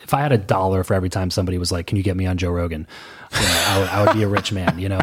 [0.00, 2.24] If I had a dollar for every time somebody was like, "Can you get me
[2.26, 2.86] on Joe Rogan?"
[3.32, 5.00] You know, I, would, I would be a rich man, you know.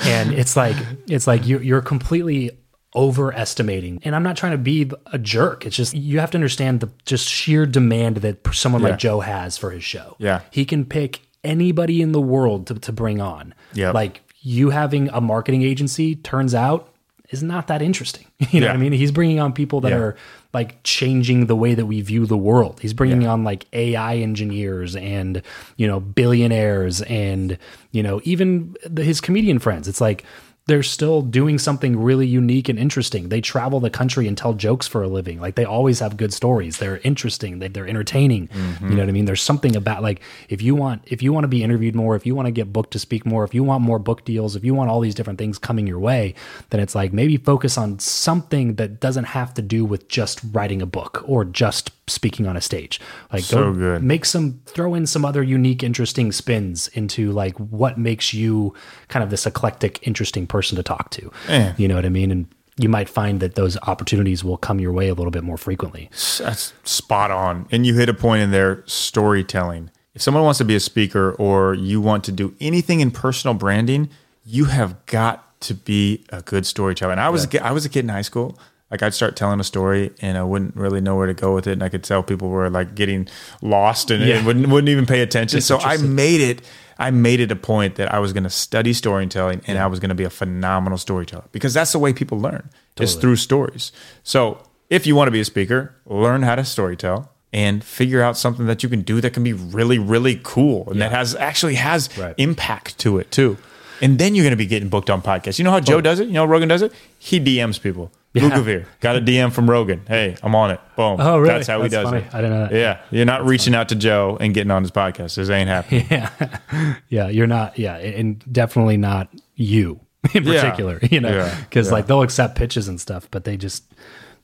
[0.00, 0.76] And it's like
[1.08, 2.50] it's like you're you're completely
[2.94, 4.00] overestimating.
[4.04, 5.66] And I'm not trying to be a jerk.
[5.66, 8.90] It's just you have to understand the just sheer demand that someone Yeah.
[8.90, 10.16] like Joe has for his show.
[10.18, 10.40] Yeah.
[10.50, 13.54] he can pick anybody in the world to, to bring on.
[13.74, 13.90] Yeah.
[13.92, 16.92] like you having a marketing agency turns out
[17.30, 18.26] is not that interesting.
[18.50, 18.72] You know Yeah.
[18.72, 18.92] what I mean?
[18.92, 19.96] He's bringing on people that Yeah.
[19.98, 20.16] are
[20.52, 22.80] like changing the way that we view the world.
[22.80, 25.42] He's bringing on like AI engineers and,
[25.76, 27.58] you know, billionaires and,
[27.90, 29.88] you know, even the, his comedian friends.
[29.88, 30.24] It's like
[30.68, 33.28] they're still doing something really unique and interesting.
[33.28, 35.40] They travel the country and tell jokes for a living.
[35.40, 36.78] Like they always have good stories.
[36.78, 37.60] They're interesting.
[37.60, 38.48] They, they're entertaining.
[38.82, 39.26] You know what I mean?
[39.26, 42.26] There's something about like if you want if you want to be interviewed more, if
[42.26, 44.64] you want to get booked to speak more, if you want more book deals, if
[44.64, 46.34] you want all these different things coming your way,
[46.70, 50.82] then it's like maybe focus on something that doesn't have to do with just writing
[50.82, 53.00] a book or just speaking on a stage.
[53.32, 54.02] Like So go good.
[54.02, 58.74] make some throw in some other unique interesting spins into like what makes you
[59.08, 61.30] kind of this eclectic interesting person to talk to
[61.76, 62.46] you know what i mean and
[62.78, 66.10] you might find that those opportunities will come your way a little bit more frequently.
[66.38, 67.66] That's spot on.
[67.70, 69.90] And you hit a point in there storytelling.
[70.14, 73.54] If someone wants to be a speaker or you want to do anything in personal
[73.54, 74.10] branding,
[74.44, 77.12] you have got to be a good storyteller.
[77.12, 77.66] And I was yeah.
[77.66, 78.58] I was a kid in high school.
[78.90, 81.66] Like I'd start telling a story and I wouldn't really know where to go with
[81.66, 83.26] it, and I could tell people were like getting
[83.60, 84.36] lost and, yeah.
[84.36, 85.60] and wouldn't wouldn't even pay attention.
[85.60, 86.62] so I made it
[86.98, 89.78] I made it a point that I was going to study storytelling and.
[89.78, 93.04] I was going to be a phenomenal storyteller because that's the way people learn totally.
[93.04, 93.92] is through stories.
[94.22, 98.36] So if you want to be a speaker, learn how to storytell and figure out
[98.36, 101.08] something that you can do that can be really, really cool and yeah.
[101.08, 102.34] that has actually has right.
[102.38, 103.56] impact to it too.
[104.02, 105.58] And then you're going to be getting booked on podcasts.
[105.58, 106.26] You know how Joe does it?
[106.26, 106.92] You know how Rogan does it?
[107.18, 108.12] He DMs people.
[108.36, 108.50] Yeah.
[108.50, 110.02] Lugavere got a DM from Rogan.
[110.06, 110.80] Hey, I'm on it.
[110.96, 111.16] Boom.
[111.20, 111.54] Oh, really?
[111.54, 112.22] That's how That's he does funny.
[112.22, 112.34] it.
[112.34, 112.72] I didn't know that.
[112.74, 113.80] Yeah, you're not That's reaching funny.
[113.80, 115.36] out to Joe and getting on his podcast.
[115.36, 116.06] This ain't happening.
[116.10, 117.78] Yeah, yeah, you're not.
[117.78, 120.00] Yeah, and definitely not you
[120.34, 120.98] in particular.
[121.02, 121.08] Yeah.
[121.10, 121.92] You know, because yeah.
[121.92, 123.84] like they'll accept pitches and stuff, but they just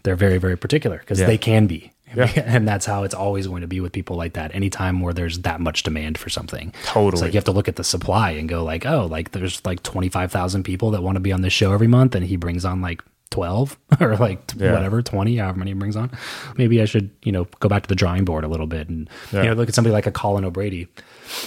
[0.04, 1.92] they're very very particular because they can be.
[2.14, 2.30] Yeah.
[2.52, 4.54] And that's how it's always going to be with people like that.
[4.54, 6.74] Anytime where there's that much demand for something.
[6.84, 7.12] Totally.
[7.12, 9.64] It's like you have to look at the supply and go like, oh, like there's
[9.64, 12.14] like 25,000 people that want to be on this show every month.
[12.14, 13.02] And he brings on like
[13.32, 14.72] 12 or like yeah.
[14.72, 16.10] whatever 20 however many he brings on
[16.56, 19.10] maybe i should you know go back to the drawing board a little bit and
[19.32, 19.42] yeah.
[19.42, 20.86] you know look at somebody like a colin o'brady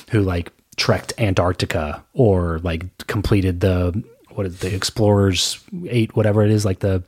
[0.10, 6.52] who like trekked antarctica or like completed the what is the explorers eight whatever it
[6.52, 7.02] is like the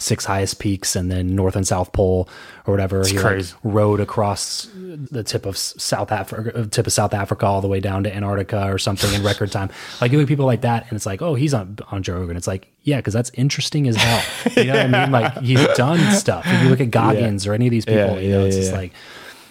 [0.00, 2.28] six highest peaks and then north and south pole
[2.66, 3.54] or whatever it's he crazy.
[3.64, 7.68] Like rode across the tip of south africa uh, tip of south africa all the
[7.68, 10.62] way down to antarctica or something in record time like you look at people like
[10.62, 13.30] that and it's like oh he's on on joe rogan it's like yeah because that's
[13.34, 14.22] interesting as hell
[14.56, 17.50] you know what i mean like he's done stuff if you look at goggins yeah.
[17.50, 18.92] or any of these people yeah, you know it's just like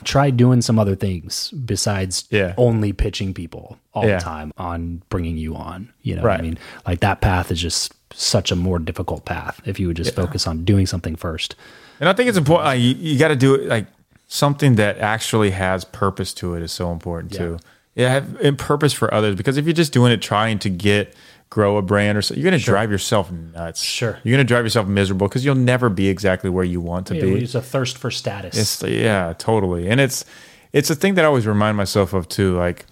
[0.03, 2.53] try doing some other things besides yeah.
[2.57, 4.17] only pitching people all yeah.
[4.17, 5.91] the time on bringing you on.
[6.01, 6.39] You know, right.
[6.39, 9.97] I mean, like that path is just such a more difficult path if you would
[9.97, 10.23] just yeah.
[10.23, 11.55] focus on doing something first.
[11.99, 12.65] And I think it's important.
[12.65, 13.87] Like, you, you got to do it like
[14.27, 17.59] something that actually has purpose to it is so important too.
[17.95, 21.15] Yeah, have, and purpose for others because if you're just doing it trying to get
[21.49, 22.73] grow a brand or so, you're going to sure.
[22.73, 23.81] drive yourself nuts.
[23.81, 24.19] Sure.
[24.23, 27.15] You're going to drive yourself miserable because you'll never be exactly where you want to
[27.15, 27.43] yeah, be.
[27.43, 28.57] It's a thirst for status.
[28.57, 29.89] It's, yeah, totally.
[29.89, 30.25] And it's,
[30.73, 32.55] it's a thing that I always remind myself of too.
[32.57, 32.85] Like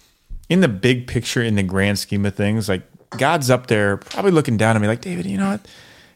[0.48, 2.82] in the big picture, in the grand scheme of things, like
[3.18, 5.66] God's up there probably looking down at me like, David, you know what?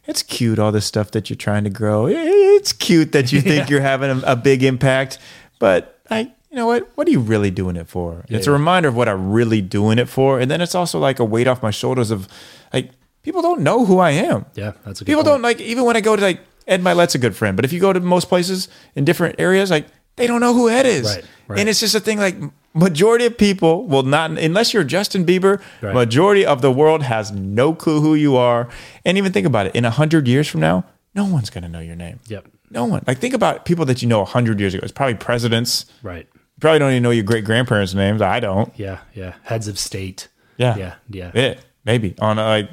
[0.06, 2.06] It's cute, all this stuff that you're trying to grow.
[2.08, 3.66] It's cute that you think yeah.
[3.68, 5.18] you're having a, a big impact,
[5.58, 6.90] but I, you know what?
[6.96, 8.24] What are you really doing it for?
[8.28, 10.40] Yeah, it's a reminder of what I'm really doing it for.
[10.40, 12.26] And then it's also like a weight off my shoulders of
[12.72, 12.90] like,
[13.22, 14.46] people don't know who I am.
[14.54, 15.34] Yeah, that's a People point.
[15.34, 17.72] don't like, even when I go to like, Ed Mylett's a good friend, but if
[17.72, 19.86] you go to most places in different areas, like,
[20.20, 21.04] they don't know who Ed is.
[21.04, 21.58] Right, right.
[21.60, 22.36] And it's just a thing like,
[22.74, 25.94] majority of people will not, unless you're Justin Bieber, right.
[25.94, 28.68] majority of the world has no clue who you are.
[29.04, 31.80] And even think about it in 100 years from now, no one's going to know
[31.80, 32.20] your name.
[32.28, 32.46] Yep.
[32.70, 33.02] No one.
[33.06, 34.82] Like, think about people that you know 100 years ago.
[34.84, 35.86] It's probably presidents.
[36.02, 38.22] Right You probably don't even know your great grandparents' names.
[38.22, 38.72] I don't.
[38.78, 39.34] Yeah, yeah.
[39.42, 40.28] Heads of state.
[40.56, 41.30] Yeah, yeah, yeah.
[41.34, 41.54] Yeah,
[41.84, 42.70] maybe on uh, like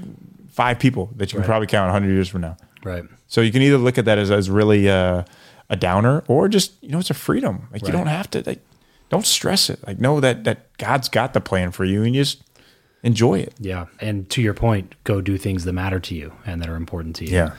[0.50, 2.58] five people that you can probably count 100 years from now.
[2.84, 3.06] Right.
[3.28, 5.24] So you can either look at that as, as really uh,
[5.70, 7.68] a downer or just, you know, it's a freedom.
[7.72, 7.88] Like right.
[7.88, 8.66] you don't have to, like,
[9.10, 9.86] don't stress it.
[9.86, 12.44] Like know that, that God's got the plan for you and you just
[13.04, 13.54] enjoy it.
[13.60, 13.86] Yeah.
[14.00, 17.16] And to your point, go do things that matter to you and that are important
[17.18, 17.34] to you.
[17.34, 17.54] Yeah.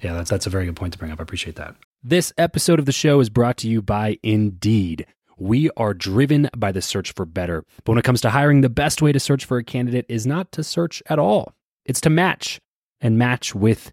[0.00, 0.14] Yeah.
[0.14, 1.20] That's, that's a very good point to bring up.
[1.20, 1.76] I appreciate that.
[2.02, 5.06] This episode of the show is brought to you by Indeed.
[5.38, 7.64] We are driven by the search for better.
[7.84, 10.26] But when it comes to hiring, the best way to search for a candidate is
[10.26, 12.60] not to search at all, it's to match
[13.00, 13.92] and match with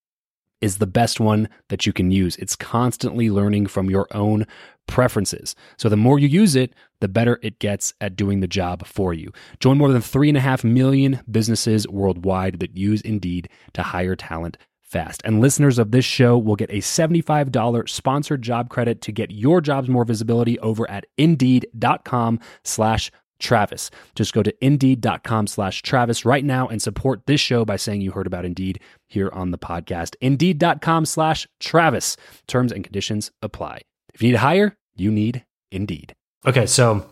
[0.61, 2.35] is the best one that you can use.
[2.37, 4.45] It's constantly learning from your own
[4.87, 5.55] preferences.
[5.77, 9.13] So the more you use it, the better it gets at doing the job for
[9.13, 9.31] you.
[9.59, 14.15] Join more than three and a half million businesses worldwide that use Indeed to hire
[14.15, 15.21] talent fast.
[15.23, 19.61] And listeners of this show will get a $75 sponsored job credit to get your
[19.61, 23.09] jobs more visibility over at indeed.com slash
[23.39, 23.89] Travis.
[24.15, 28.11] Just go to indeed.com slash Travis right now and support this show by saying you
[28.11, 28.79] heard about Indeed
[29.11, 30.15] here on the podcast.
[30.21, 32.17] Indeed.com slash Travis.
[32.47, 33.81] Terms and conditions apply.
[34.13, 36.15] If you need to hire, you need Indeed.
[36.45, 37.05] Okay, so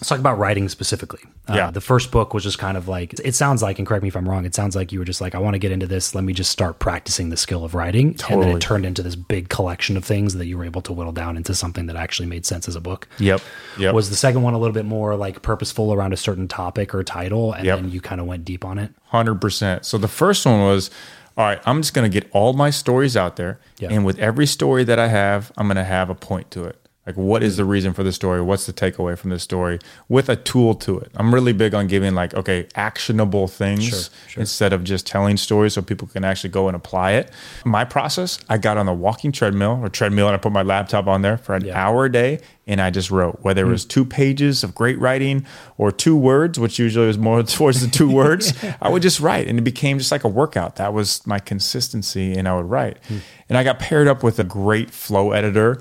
[0.00, 1.20] let's talk about writing specifically.
[1.48, 1.70] Uh, Yeah.
[1.72, 4.16] the first book was just kind of like, it sounds like, and correct me if
[4.16, 6.14] I'm wrong, it sounds like you were just like, I want to get into this.
[6.14, 8.14] Let me just start practicing the skill of writing.
[8.30, 10.92] And then it turned into this big collection of things that you were able to
[10.92, 13.08] whittle down into something that actually made sense as a book.
[13.18, 13.40] Yep.
[13.78, 13.94] Yep.
[13.94, 17.02] Was the second one a little bit more like purposeful around a certain topic or
[17.02, 17.80] title, and Yep.
[17.80, 18.92] then you kind of went deep on it?
[19.06, 19.84] Hundred percent.
[19.86, 20.90] So the first one was,
[21.38, 23.90] all right, I'm just gonna get all my stories out there, Yeah.
[23.92, 26.87] and with every story that I have, I'm gonna have a point to it.
[27.08, 28.42] Like, what is the reason for the story?
[28.42, 29.78] What's the takeaway from the story?
[30.10, 31.10] With a tool to it.
[31.16, 33.98] I'm really big on giving like, okay, actionable things Sure,
[34.28, 34.40] sure.
[34.42, 37.30] instead of just telling stories, so people can actually go and apply it.
[37.64, 41.06] My process, I got on the walking treadmill or treadmill, and I put my laptop
[41.06, 41.82] on there for an Yeah.
[41.82, 43.38] hour a day, and I just wrote.
[43.40, 43.70] Whether Hmm.
[43.70, 45.46] it was two pages of great writing
[45.78, 48.52] or two words, which usually was more towards the two words,
[48.82, 50.76] I would just write, and it became just like a workout.
[50.76, 52.98] That was my consistency, and I would write.
[53.08, 53.16] Hmm.
[53.48, 55.80] And I got paired up with a great flow editor.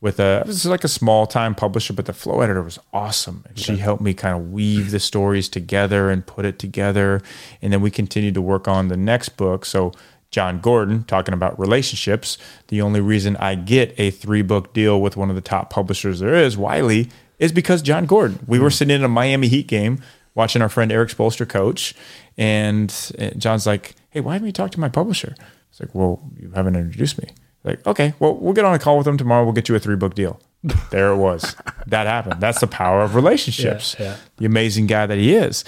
[0.00, 3.44] With a, it was like a small time publisher, but the flow editor was awesome.
[3.48, 7.20] And she helped me kind of weave the stories together and put it together.
[7.60, 9.64] And then we continued to work on the next book.
[9.64, 9.92] So
[10.30, 12.38] Jon Gordon talking about relationships.
[12.68, 16.20] The only reason I get a three book deal with one of the top publishers
[16.20, 18.38] there is, Wiley, is because Jon Gordon.
[18.46, 20.02] We were sitting in a Miami Heat game
[20.34, 21.94] watching our friend Erik Spoelstra coach,
[22.36, 25.34] and uh, Jon's like, "Hey, why haven't you talked to my publisher?"
[25.70, 27.30] It's like, "Well, you haven't introduced me."
[27.64, 29.44] Like, okay, well, we'll get on a call with them tomorrow.
[29.44, 30.40] We'll get you a three book deal.
[30.90, 31.54] there it was.
[31.86, 32.40] That happened.
[32.40, 33.94] That's the power of relationships.
[33.98, 34.16] Yeah, yeah.
[34.38, 35.64] The amazing guy that he is.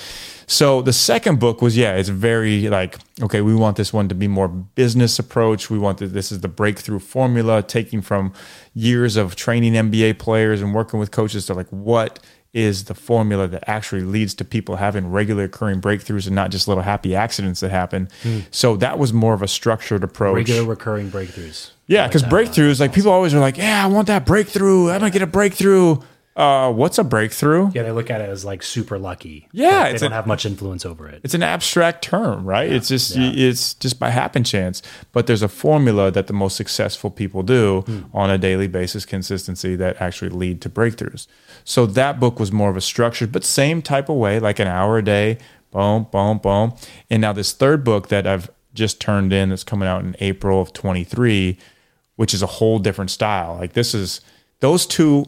[0.47, 4.17] So the second book was yeah, it's very like okay, we want this one to
[4.17, 5.71] be more business approach.
[5.71, 8.33] We want this is the breakthrough formula, taking from
[8.75, 12.19] years of training NBA players and working with coaches to like what
[12.53, 16.67] is the formula that actually leads to people having regular occurring breakthroughs and not just
[16.67, 18.09] little happy accidents that happen.
[18.23, 18.41] Hmm.
[18.51, 20.35] So that was more of a structured approach.
[20.35, 21.71] Regular recurring breakthroughs.
[21.87, 24.91] Yeah, because breakthroughs, like people always are like, yeah, I want that breakthrough.
[24.91, 25.99] I'm gonna get a breakthrough.
[26.41, 27.71] Uh, what's a breakthrough?
[27.75, 29.47] Yeah, they look at it as like super lucky.
[29.53, 31.21] Yeah, they don't have much influence over it.
[31.23, 32.73] It's an abstract term, right?
[32.73, 34.81] it's just it's just by happen chance.
[35.13, 37.85] But there's a formula that the most successful people do
[38.15, 41.27] on a daily basis, consistency that actually lead to breakthroughs.
[41.65, 44.67] So that book was more of a structured, but same type of way, like an
[44.67, 45.37] hour a day,
[45.73, 46.75] boom, boom, boom.
[47.11, 50.63] And now this third book that I've just turned in that's coming out in April
[50.63, 51.59] of 23,
[52.17, 53.57] which is a whole different style.
[53.61, 54.23] Like this is
[54.61, 55.27] those two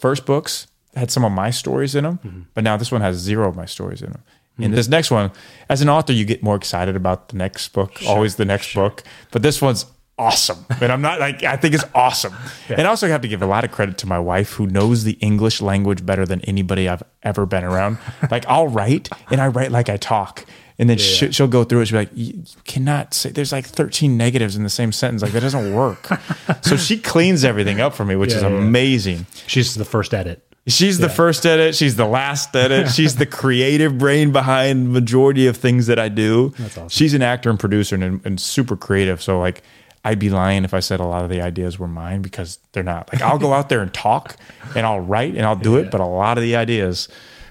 [0.00, 2.40] first books had some of my stories in them, mm-hmm.
[2.54, 4.22] but now this one has zero of my stories in them.
[4.22, 4.62] Mm-hmm.
[4.64, 5.30] And this next one,
[5.68, 9.02] as an author, you get more excited about the next book, always the next book.
[9.30, 9.86] But this one's
[10.18, 10.66] awesome.
[10.80, 12.34] And I'm not like, I think it's awesome.
[12.68, 14.66] And also, I also have to give a lot of credit to my wife who
[14.66, 17.98] knows the English language better than anybody I've ever been around.
[18.30, 20.46] like, I'll write and I write like I talk.
[20.80, 21.86] And then she, she'll go through it.
[21.86, 25.20] She'll be like, you you cannot say, there's like 13 negatives in the same sentence.
[25.20, 26.08] Like, that doesn't work.
[26.62, 28.56] so she cleans everything up for me, which is yeah, yeah.
[28.56, 29.26] amazing.
[29.46, 30.42] She's the first edit.
[30.66, 31.74] She's the first edit.
[31.74, 32.88] She's the last edit.
[32.94, 36.54] She's the creative brain behind majority of things that I do.
[36.56, 36.88] That's awesome.
[36.88, 39.20] She's an actor and producer and, and super creative.
[39.20, 39.62] So like,
[40.02, 42.82] I'd be lying if I said a lot of the ideas were mine because they're
[42.82, 43.12] not.
[43.12, 44.36] Like I'll go out there and talk
[44.74, 47.08] and I'll write and I'll do it, but a lot of the ideas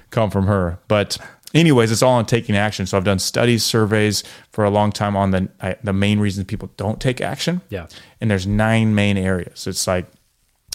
[0.09, 0.79] come from her.
[0.87, 1.19] But
[1.53, 2.85] anyways, it's all on taking action.
[2.85, 6.45] So I've done studies, surveys for a long time on the I, the main reasons
[6.45, 7.61] people don't take action.
[7.69, 7.87] Yeah.
[8.21, 9.67] And there's nine main areas.
[9.67, 10.05] It's like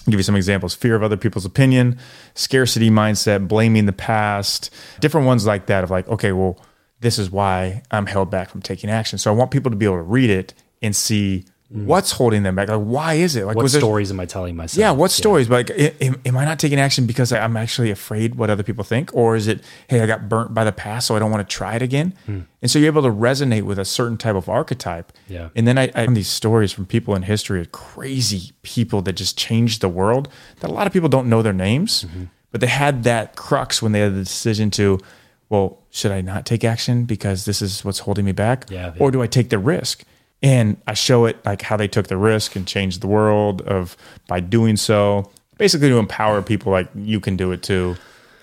[0.07, 1.99] I'll give you some examples fear of other people's opinion,
[2.35, 4.71] scarcity mindset, blaming the past,
[5.01, 6.59] different ones like that of like, okay, well,
[7.01, 9.19] this is why I'm held back from taking action.
[9.19, 11.45] So I want people to be able to read it and see
[11.75, 11.87] Mm.
[11.87, 12.69] what's holding them back.
[12.69, 13.45] Like, why is it?
[13.47, 14.79] Like, What was there- stories am I telling myself?
[14.79, 15.49] yeah, what stories?
[15.49, 18.85] But like, am, am I not taking action because I'm actually afraid what other people
[18.85, 21.49] think, or is it, hey, I got burnt by the past, so I don't want
[21.49, 22.15] to try it again?
[22.27, 22.41] Hmm.
[22.63, 25.13] And so you're able to resonate with a certain type of archetype.
[25.27, 25.49] Yeah.
[25.57, 29.15] And then I, I have these stories from people in history of crazy people that
[29.15, 30.29] just changed the world.
[30.61, 32.25] That a lot of people don't know their names, mm-hmm.
[32.53, 35.01] but they had that crux when they had the decision to,
[35.49, 39.11] well, should I not take action because this is what's holding me back, Yeah, or
[39.11, 40.05] do I take the risk?
[40.45, 43.97] And I show it like how they took the risk and changed the world of
[44.29, 47.97] by doing so, basically to empower people like you can do it too,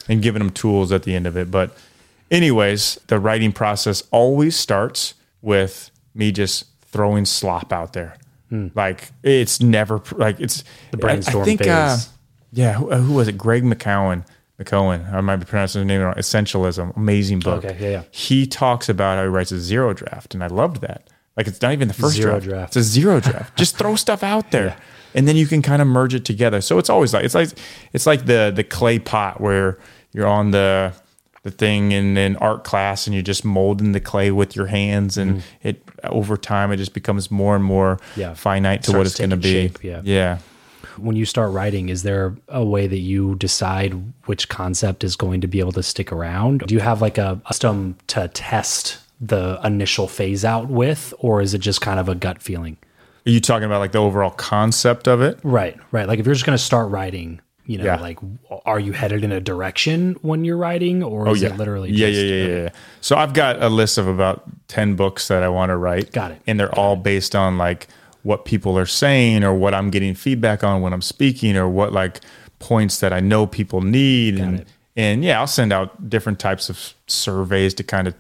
[0.09, 1.51] and giving them tools at the end of it.
[1.51, 1.77] But
[2.31, 8.17] anyways, the writing process always starts with me just throwing slop out there.
[8.75, 12.09] Like it's never like it's the brainstorm I, think, Uh, phase.
[12.51, 13.37] yeah, who, who was it?
[13.37, 14.25] Greg McCowan.
[14.59, 16.15] McCowan, I might be pronouncing his name wrong.
[16.15, 17.63] Essentialism, amazing book.
[17.63, 18.03] Okay, yeah, yeah.
[18.11, 21.07] He talks about how he writes a zero draft, and I loved that.
[21.37, 22.45] Like it's not even the first Zero draft.
[22.45, 22.69] draft.
[22.69, 23.57] It's a zero draft.
[23.57, 24.75] Just throw stuff out there,
[25.13, 26.61] and then you can kind of merge it together.
[26.61, 27.49] So it's always like it's like
[27.93, 29.77] it's like the the clay pot where
[30.13, 30.93] you're on the
[31.43, 35.17] the thing in an art class and you're just molding the clay with your hands,
[35.17, 35.41] and mm.
[35.63, 37.99] it over time it just becomes more and more.
[38.15, 38.33] Yeah.
[38.33, 39.51] finite to what it's going to be.
[39.51, 40.01] shape, yeah.
[40.03, 40.39] yeah.
[40.97, 43.93] When you start writing, is there a way that you decide
[44.25, 46.59] which concept is going to be able to stick around?
[46.67, 51.53] Do you have like a custom to test the initial phase out with, or is
[51.53, 52.77] it just kind of a gut feeling?
[53.25, 55.39] Are you talking about like the overall concept of it?
[55.43, 56.07] Right, right.
[56.07, 57.97] Like if you're just going to start writing, you know, Yeah.
[58.01, 58.17] like
[58.65, 61.89] are you headed in a direction when you're writing, or oh, is it literally?
[61.89, 62.69] Oh, yeah, just, yeah, yeah, yeah, yeah.
[63.01, 66.11] So I've got a list of about ten books that I want to write.
[66.11, 66.41] Got it.
[66.47, 67.87] And they're all based on like
[68.23, 71.93] what people are saying or what I'm getting feedback on when I'm speaking or what
[71.93, 72.21] like
[72.57, 74.39] points that I know people need.
[74.39, 74.67] and it.
[74.95, 78.15] and yeah, I'll send out different types of surveys to kind of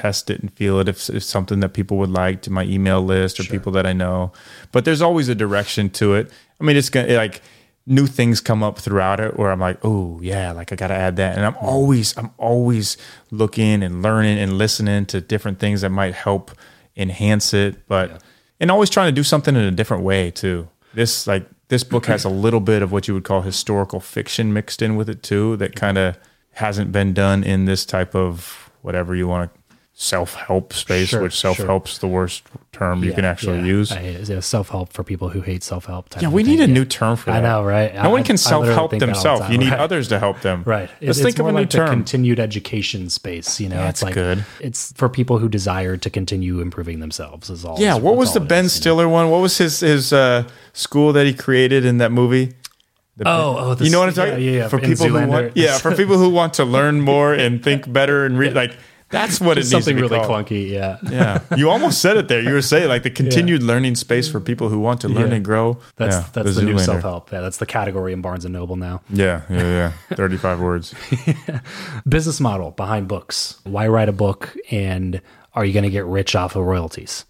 [0.00, 3.02] test it and feel it if it's something that people would like to my email
[3.02, 4.32] list or people that I know.
[4.72, 6.30] But there's always a direction to it.
[6.60, 7.42] I mean, it's gonna like
[7.86, 11.16] new things come up throughout it where I'm like, oh yeah, like I gotta add
[11.16, 11.36] that.
[11.36, 12.96] And I'm always I'm always
[13.30, 16.50] looking and learning and listening to different things that might help
[16.96, 17.86] enhance it.
[17.86, 18.22] But
[18.58, 20.68] and always trying to do something in a different way too.
[20.94, 24.52] This like this book has a little bit of what you would call historical fiction
[24.52, 26.16] mixed in with it too, that kind of
[26.52, 29.59] hasn't been done in this type of whatever you want to
[30.00, 32.42] self help space, Sure, which self help's the worst
[32.72, 33.64] term you can actually yeah.
[33.66, 33.92] use.
[33.92, 34.42] I hate it.
[34.42, 36.08] Self help for people who hate self help.
[36.18, 37.44] yeah, we need a new term for that.
[37.44, 37.94] I know, right?
[37.94, 39.50] No one can self help all the themselves.
[39.50, 39.78] You need right.
[39.78, 40.62] others to help them.
[40.64, 40.88] Right.
[41.02, 41.90] Let's It- think it's of a new like term.
[41.90, 43.60] continued education space.
[43.60, 44.46] You know, it's like good.
[44.58, 47.50] It's for people who desire to continue improving themselves.
[47.50, 47.78] Is all.
[47.78, 48.80] yeah, what was the Ben is, you know?
[48.80, 49.28] Stiller one?
[49.28, 52.54] What was his his uh, school that he created in that movie?
[53.26, 54.32] Oh, oh, you know what I'm talking?
[54.42, 54.68] yeah, yeah, yeah.
[54.68, 58.24] For people who want, yeah, for people who want to learn more and think better
[58.24, 58.74] and read, like
[59.10, 60.46] that's what it needs Something to be really called.
[60.46, 60.70] clunky.
[60.70, 60.98] Yeah.
[61.02, 62.40] Yeah, you almost said it there.
[62.40, 65.36] You were saying like the continued learning space for people who want to learn Yeah.
[65.36, 65.78] and grow.
[65.96, 66.84] That's yeah, that's the, new Zoolander.
[66.84, 67.32] self help.
[67.32, 69.02] Yeah, that's the category in Barnes and Noble now.
[69.10, 69.92] Yeah, yeah, yeah.
[70.16, 70.94] Thirty-five words.
[72.08, 73.58] Business model behind books.
[73.64, 75.20] Why write a book, and
[75.54, 77.24] are you going to get rich off of royalties?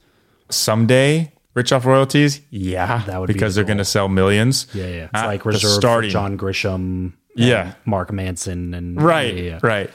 [0.50, 2.40] Someday, rich off royalties.
[2.50, 4.66] Yeah, That would be because the they're going to sell millions.
[4.74, 5.04] Yeah, yeah.
[5.04, 6.10] It's like reserved starting.
[6.10, 7.12] for John Grisham.
[7.36, 7.74] Yeah.
[7.86, 9.58] Mark Manson and right yeah, yeah.
[9.62, 9.88] right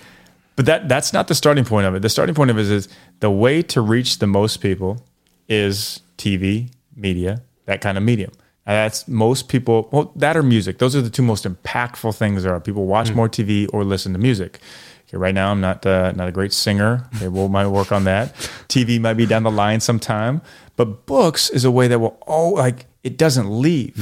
[0.55, 2.01] but that that's not the starting point of it.
[2.01, 2.87] The starting point of it is
[3.19, 5.03] the way to reach the most people
[5.47, 8.31] is tv media that kind of medium.
[8.67, 10.77] And that's most people well that or music.
[10.79, 12.59] Those are the two most impactful things there are.
[12.59, 13.15] People watch Hmm.
[13.15, 14.59] more tv or listen to music.
[15.07, 17.07] Okay, right now i'm not uh, not a great singer.
[17.15, 18.33] Okay, we'll might work on that.
[18.69, 20.41] Tv might be down the line sometime.
[20.77, 23.95] But books is a way that will oh like it doesn't leave.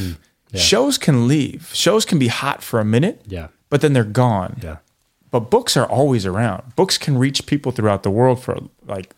[0.54, 0.58] Hmm.
[0.58, 1.72] shows can leave.
[1.74, 3.48] Shows can be hot for a minute Yeah.
[3.70, 4.60] but then they're gone.
[4.64, 4.78] Yeah.
[5.34, 6.76] But books are always around.
[6.76, 8.56] Books can reach people throughout the world for
[8.86, 9.16] like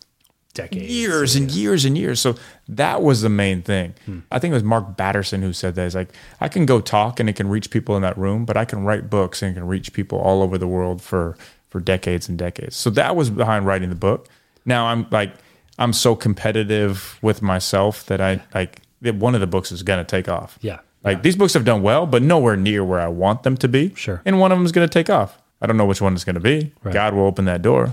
[0.54, 0.90] Decades.
[0.90, 2.22] years and years and years.
[2.22, 2.36] So
[2.68, 3.92] that was the main thing.
[4.06, 4.20] Hmm.
[4.30, 5.84] I think it was Mark Batterson who said that.
[5.84, 6.08] It's like
[6.40, 8.82] I can go talk and it can reach people in that room, but I can
[8.86, 11.36] write books and it can reach people all over the world for
[11.68, 12.76] for decades and decades.
[12.76, 14.26] So that was behind writing the book.
[14.64, 15.34] Now I'm like
[15.78, 19.98] I'm so competitive with myself that I like that one of the books is going
[19.98, 20.58] to take off.
[20.62, 20.78] Yeah.
[21.04, 23.94] Like these books have done well, but nowhere near where I want them to be.
[23.94, 24.22] Sure.
[24.24, 25.38] And one of them is going to take off.
[25.60, 26.72] I don't know which one it's going to be.
[26.82, 26.92] Right.
[26.92, 27.92] God will open that door,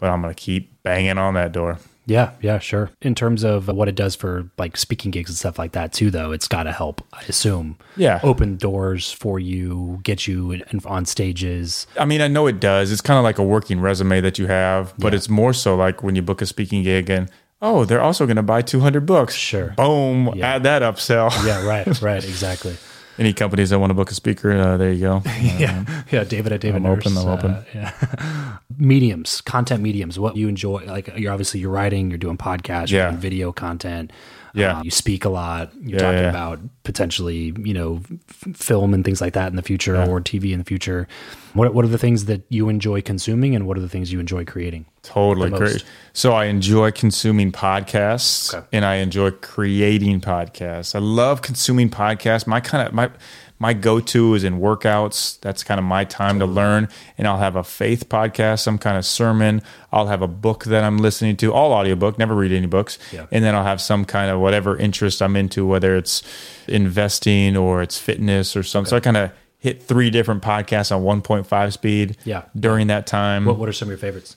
[0.00, 1.78] but I'm going to keep banging on that door.
[2.06, 2.90] Yeah, yeah, sure.
[3.02, 6.10] In terms of what it does for like speaking gigs and stuff like that too,
[6.10, 7.06] though, it's got to help.
[7.12, 7.76] I assume.
[7.98, 8.20] Yeah.
[8.22, 11.86] Open doors for you, get you in, in- on stages.
[12.00, 12.90] I mean, I know it does.
[12.90, 16.02] It's kind of like a working resume that you have, but it's more so like
[16.02, 17.30] when you book a speaking gig and
[17.60, 19.34] oh, they're also going to buy 200 books.
[19.34, 19.74] Sure.
[19.76, 20.28] Boom.
[20.40, 21.30] Add that upsell.
[21.46, 22.76] Yeah, right, right, exactly.
[23.18, 25.22] Any companies that want to book a speaker, uh, there you go.
[25.26, 26.24] yeah, yeah.
[26.24, 27.06] David at David I'm Nurse.
[27.06, 27.64] open, I'm uh, open.
[27.74, 28.58] yeah.
[28.78, 30.18] mediums, content mediums.
[30.18, 30.84] What you enjoy?
[30.86, 33.08] Like you're obviously you're writing, you're doing podcasts, you're Yeah.
[33.10, 34.12] doing video content.
[34.54, 34.78] Yeah.
[34.78, 35.72] uh, you speak a lot.
[35.82, 36.30] You're Yeah, talking yeah.
[36.30, 40.52] about potentially, you know, f- film and things like that in the future, or TV
[40.52, 41.06] in the future.
[41.54, 44.20] What What are the things that you enjoy consuming, and what are the things you
[44.20, 44.86] enjoy creating?
[45.02, 45.84] Totally great.
[46.12, 48.66] So I enjoy consuming podcasts Okay.
[48.72, 50.94] and I enjoy creating podcasts.
[50.94, 52.46] I love consuming podcasts.
[52.46, 53.10] My kind of my
[53.58, 55.40] my go-to is in workouts.
[55.40, 56.88] That's kind of my time to learn.
[57.16, 59.62] And I'll have a faith podcast, some kind of sermon.
[59.92, 62.98] I'll have a book that I'm listening to, all audiobook, never read any books.
[63.12, 63.26] Yeah.
[63.32, 66.22] And then I'll have some kind of whatever interest I'm into, whether it's
[66.68, 68.90] investing or it's fitness or something.
[68.90, 72.42] So I kind of hit three different podcasts on 1.5 speed Yeah.
[72.58, 73.44] during that time.
[73.44, 74.36] What What are some of your favorites?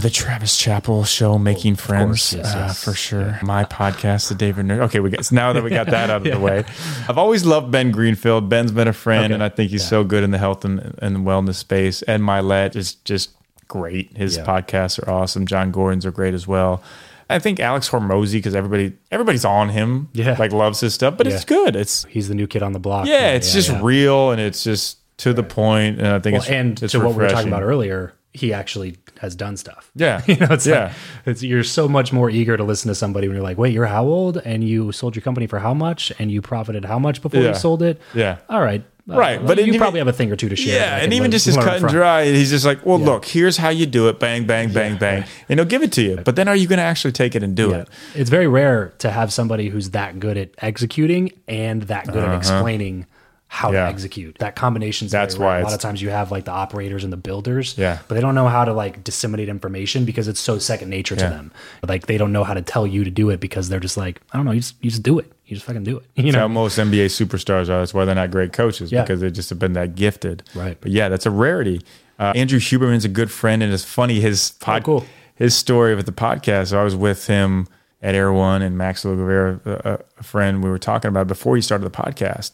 [0.00, 2.84] The Travis Chappell Show, Making Friends, course, yes, uh, yes.
[2.84, 3.38] for sure.
[3.42, 4.82] My podcast, The David Nurse.
[4.88, 6.64] Okay, we got so now that we got that out of the way.
[7.08, 8.48] I've always loved Ben Greenfield.
[8.48, 9.34] Ben's been a friend, Okay.
[9.34, 12.02] and I think he's so good in the health and, and wellness space.
[12.08, 13.30] Ed Mylett is just
[13.68, 14.16] great.
[14.16, 14.44] His Yeah.
[14.46, 15.46] podcasts are awesome.
[15.46, 16.82] Jon Gordon's are great as well.
[17.28, 20.08] I think Alex Hormozi because everybody everybody's on him.
[20.14, 20.36] Yeah.
[20.38, 21.76] like loves his stuff, but it's good.
[21.76, 23.06] It's He's the new kid on the block.
[23.06, 23.80] yeah, it's just yeah.
[23.82, 26.98] real and it's just to the point, and I think Well, it's and it's to
[27.00, 29.90] what we were talking about earlier, he actually has done stuff.
[29.94, 30.84] Yeah, You know, it's yeah.
[30.84, 30.92] like
[31.26, 33.86] it's you're so much more eager to listen to somebody when you're like, wait, you're
[33.86, 34.36] how old?
[34.38, 36.12] And you sold your company for how much?
[36.18, 37.48] And you profited how much before Yeah.
[37.48, 38.00] you sold it?
[38.14, 38.38] Yeah.
[38.48, 38.82] All right.
[39.10, 40.76] Uh, Right, but you even- probably have a thing or two to share.
[40.78, 43.56] Yeah, and even learn- just as cut and dry, he's just like, well, look, here's
[43.56, 46.18] how you do it, bang, bang, bang, bang, and he'll give it to you.
[46.24, 47.76] But then, are you going to actually take it and do Yeah.
[47.78, 47.88] it?
[48.14, 52.36] It's very rare to have somebody who's that good at executing and that good at
[52.36, 53.06] explaining
[53.52, 53.72] how.
[53.72, 53.84] Yeah.
[53.86, 54.38] to execute.
[54.38, 55.08] That combination.
[55.08, 57.76] That's very why a lot of times you have like the operators and the builders.
[57.76, 57.98] Yeah.
[58.06, 61.24] but they don't know how to like disseminate information because it's so second nature to
[61.24, 61.30] Yeah.
[61.30, 61.52] them.
[61.86, 64.20] Like they don't know how to tell you to do it because they're just like,
[64.32, 65.30] I don't know, you just you just do it.
[65.46, 66.04] You just fucking do it.
[66.14, 66.40] You That's know.
[66.42, 67.80] how most NBA superstars are.
[67.80, 69.02] That's why they're not great coaches Yeah.
[69.02, 70.44] because they just have been that gifted.
[70.54, 70.78] Right.
[70.80, 71.82] But yeah, that's a rarity.
[72.20, 75.06] Uh, Andrew Huberman's a good friend, and it's funny his pod, Oh, cool.
[75.34, 76.68] his story with the podcast.
[76.68, 77.66] So I was with him
[78.02, 81.84] at Erewhon and Max Lugavere, a, a friend we were talking about before he started
[81.84, 82.52] the podcast,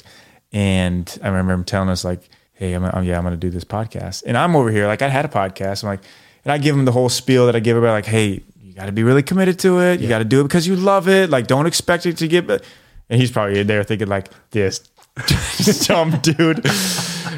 [0.56, 3.50] and I remember him telling us like, "Hey, I'm, I'm yeah, I'm going to do
[3.50, 5.84] this podcast," and I'm over here like I had a podcast.
[5.84, 6.00] I'm like,
[6.44, 8.86] and I give him the whole spiel that I give about like, "Hey, you got
[8.86, 10.00] to be really committed to it.
[10.00, 11.28] You got to do it because you love it.
[11.28, 14.80] Like, don't expect it to get." And he's probably there thinking like this
[15.86, 16.64] dumb dude,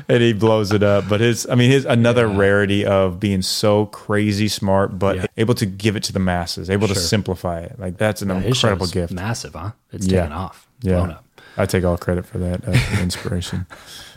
[0.08, 1.08] and he blows it up.
[1.08, 5.26] But his, I mean, his another rarity of being so crazy smart, but Yeah.
[5.36, 7.78] able to give it to the masses, able to simplify it.
[7.78, 9.12] Like that's an His incredible gift.
[9.12, 9.72] Massive, huh?
[9.92, 10.22] It's Yeah.
[10.22, 10.66] taken off.
[10.80, 11.24] Blown Yeah, up.
[11.56, 12.72] I take all credit for that uh,
[13.02, 13.66] inspiration.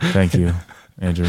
[0.00, 0.54] Thank you,
[1.00, 1.28] Andrew.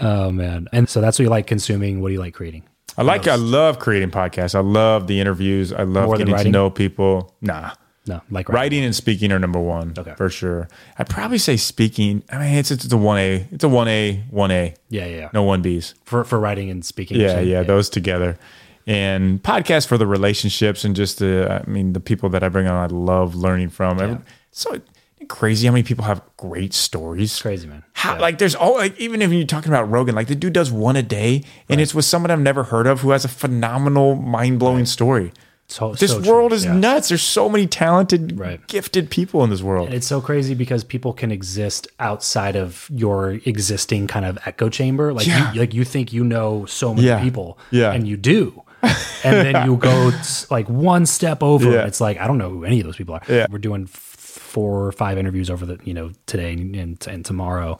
[0.00, 0.68] Oh man.
[0.72, 2.00] And so that's what you like consuming.
[2.00, 2.62] What do you like creating?
[2.96, 3.28] I like.
[3.28, 4.54] I love creating podcasts.
[4.56, 5.72] I love the interviews.
[5.72, 7.32] I love More getting to know people.
[7.40, 7.70] Nah.
[8.08, 10.14] No, like Writing and speaking are number one Okay.
[10.16, 10.68] for sure.
[10.98, 12.22] I'd probably say speaking.
[12.32, 13.46] I mean, it's it's a one A.
[13.52, 14.74] It's a one A, one A.
[14.88, 15.28] Yeah, yeah, yeah.
[15.34, 15.94] No one Bs.
[16.04, 17.20] For for writing and speaking.
[17.20, 18.38] Yeah, so- yeah, those together.
[18.86, 22.66] And podcast for the relationships and just the, I mean, the people that I bring
[22.66, 24.00] on, I love learning from.
[24.00, 24.18] Every-
[24.50, 24.80] So
[25.28, 27.38] crazy how many people have great stories.
[27.42, 27.82] Crazy man.
[27.92, 28.20] How, Yeah.
[28.20, 30.96] Like there's all like even if you're talking about Rogan, like the dude does one
[30.96, 34.58] a day, and it's with someone I've never heard of who has a phenomenal, mind
[34.58, 35.32] blowing story.
[35.70, 36.72] So- This so world is Yeah.
[36.72, 37.08] nuts.
[37.08, 38.66] There's so many talented, Right.
[38.68, 39.86] gifted people in this world.
[39.88, 44.70] And it's so crazy because people can exist outside of your existing kind of echo
[44.70, 45.12] chamber.
[45.12, 45.52] Like Yeah.
[45.52, 47.20] you, like you think you know so many Yeah.
[47.22, 47.92] people, Yeah.
[47.92, 48.62] and you do.
[49.24, 52.48] and then you go s- like one step over, and it's like I don't know
[52.48, 53.22] who any of those people are.
[53.28, 53.46] Yeah.
[53.50, 57.78] We're doing four or five interviews over the you know today and, and, and tomorrow,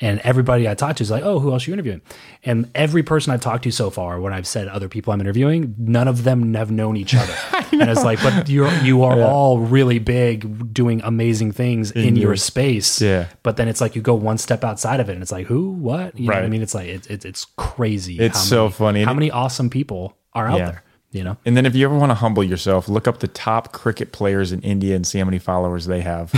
[0.00, 2.02] and everybody I talk to is like, oh, who else are you interviewing?
[2.44, 5.74] And every person I've talked to so far, when I've said other people I'm interviewing,
[5.78, 7.34] none of them have known each other.
[7.72, 12.28] and it's like, but you're you are all really big, doing amazing things in, your,
[12.30, 13.00] your- space.
[13.00, 13.26] Yeah.
[13.42, 15.70] But then it's like you go one step outside of it, and it's like, who,
[15.70, 16.18] what?
[16.18, 16.62] You know what I mean?
[16.62, 18.18] It's like it's it's, it's crazy.
[18.18, 19.04] It's how so funny.
[19.04, 20.64] How many awesome people are out Yeah.
[20.70, 20.82] there?
[21.10, 21.38] You know.
[21.46, 24.52] And then if you ever want to humble yourself, look up the top cricket players
[24.52, 26.30] in India and see how many followers they have.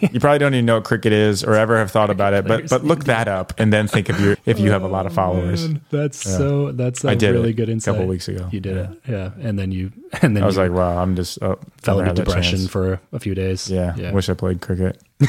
[0.10, 2.70] you probably don't even know what cricket is or ever have thought about it, but
[2.70, 5.12] but look that up and then think of your if you have a lot of
[5.12, 5.68] followers.
[5.90, 6.72] That's so.
[6.72, 7.94] That's a I did really it good insight.
[7.94, 8.48] a couple weeks ago.
[8.50, 9.32] You did it, yeah.
[9.38, 9.92] And then you,
[10.22, 13.34] and then I was like, wow, I'm just oh, fell into depression for a few
[13.34, 13.70] days.
[13.70, 14.12] Yeah, yeah.
[14.12, 15.02] wish I played cricket.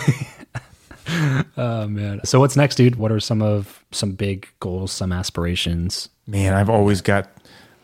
[1.55, 2.21] Oh man.
[2.25, 2.97] So what's next, dude?
[2.97, 6.09] What are some of some big goals, some aspirations?
[6.27, 7.29] Man, I've always got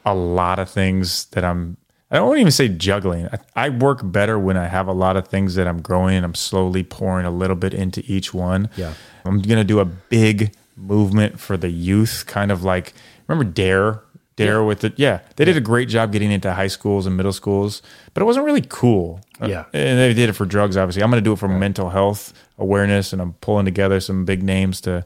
[0.06, 1.78] a lot of things that I'm.
[2.12, 3.28] I don't even say juggling.
[3.56, 6.24] I, I work better when I have a lot of things that I'm growing and
[6.24, 8.70] I'm slowly pouring a little bit into each one.
[8.76, 8.94] Yeah.
[9.26, 12.94] I'm gonna do a big movement for the youth, kind of like
[13.28, 14.02] remember Dare.
[14.36, 17.32] Dare with it, yeah, they did a great job getting into high schools and middle
[17.34, 17.84] schools,
[18.16, 19.22] but it wasn't really cool.
[19.40, 19.66] Uh, Yeah.
[19.74, 20.76] and they did it for drugs.
[20.76, 24.26] Obviously, I'm going to do it for mental health awareness, and I'm pulling together some
[24.26, 25.06] big names to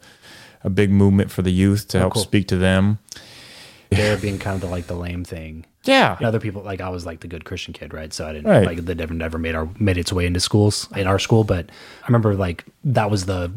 [0.63, 2.23] a big movement for the youth to help Oh, cool.
[2.23, 2.99] speak to them.
[3.89, 5.65] There being kind of the, like the lame thing.
[5.83, 8.11] Yeah, Other people like I was like the good Christian kid, right?
[8.11, 8.65] So I didn't Right.
[8.65, 11.69] like that never never made our made its way into schools in our school, but
[12.03, 13.49] I remember like that was the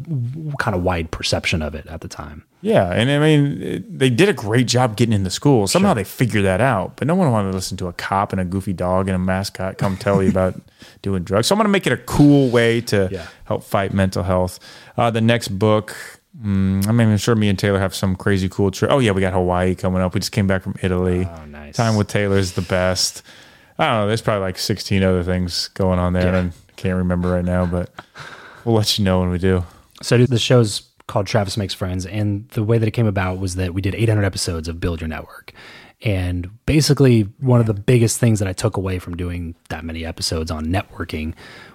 [0.57, 2.45] kind of wide perception of it at the time.
[2.61, 5.67] yeah, and I mean, it- they did a great job getting into school.
[5.67, 8.39] Somehow they figured that out, but no one wanted to listen to a cop and
[8.39, 10.55] a goofy dog and a mascot come tell you about
[11.01, 11.47] doing drugs.
[11.47, 13.25] So I'm going to make it a cool way to Yeah.
[13.43, 14.57] help fight mental health.
[14.95, 15.95] Uh, the next book.
[16.39, 18.89] Mm, I mean, I'm sure me and Taylor have some crazy cool trip.
[18.91, 20.13] Oh yeah, we got Hawaii coming up.
[20.13, 21.27] We just came back from Italy.
[21.29, 21.75] Oh, nice.
[21.75, 23.21] Time with Taylor is the best.
[23.77, 24.07] I don't know.
[24.07, 26.37] There's probably like 16 other things going on there, Yeah.
[26.39, 27.65] and I can't remember right now.
[27.65, 27.89] But
[28.63, 29.63] we'll let you know when we do.
[30.01, 33.37] So dude, the show's called Travis Makes Friends, and the way that it came about
[33.39, 35.51] was that we did 800 episodes of Build Your Network,
[36.03, 40.03] And basically, one of the biggest things that I took away from doing that many
[40.05, 41.33] episodes on networking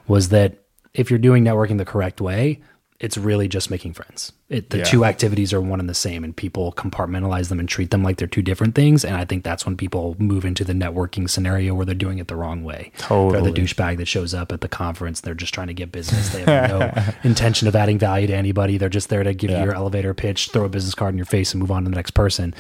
[0.09, 2.61] was that if you're doing networking the correct way,
[2.99, 4.33] it's really just making friends.
[4.49, 4.85] It, the Yeah.
[4.85, 8.19] two activities are one and the same, and people compartmentalize them and treat them like
[8.19, 9.05] they're two different things.
[9.05, 12.29] And I think that's when people move into the networking scenario where they're doing it
[12.29, 12.93] the wrong way.
[12.99, 13.33] Totally.
[13.43, 15.21] They're the douchebag that shows up at the conference.
[15.21, 16.29] They're just trying to get business.
[16.29, 18.79] They have no intention of adding value to anybody.
[18.79, 21.27] They're just there to give you your elevator pitch, throw a business card in your
[21.27, 22.55] face, and move on to the next person.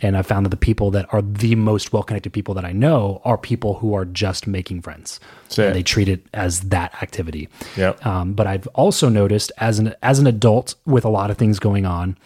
[0.00, 2.70] And I found that the people that are the most well connected people that I
[2.72, 5.18] know are people who are just making friends.
[5.56, 7.48] And they treat it as that activity.
[7.76, 8.04] Yep.
[8.04, 11.58] Um, but I've also noticed as an as an adult with a lot of things
[11.58, 12.16] going on,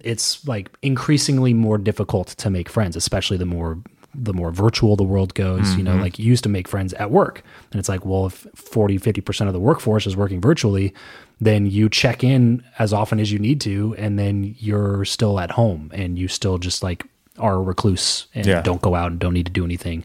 [0.00, 3.78] it's like increasingly more difficult to make friends, especially the more
[4.12, 5.76] the more virtual the world goes.
[5.76, 6.02] You know, mm-hmm.
[6.02, 7.44] like you used to make friends at work.
[7.70, 10.92] And it's like, well, if 40, 50% of the workforce is working virtually,
[11.40, 15.52] then you check in as often as you need to, and then you're still at
[15.52, 17.04] home and you still just like
[17.38, 18.62] are a recluse and Yeah.
[18.62, 20.04] don't go out and don't need to do anything.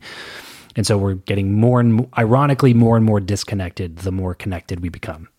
[0.75, 4.81] And so we're getting more and mo- ironically more and more disconnected the more connected
[4.81, 5.29] we become.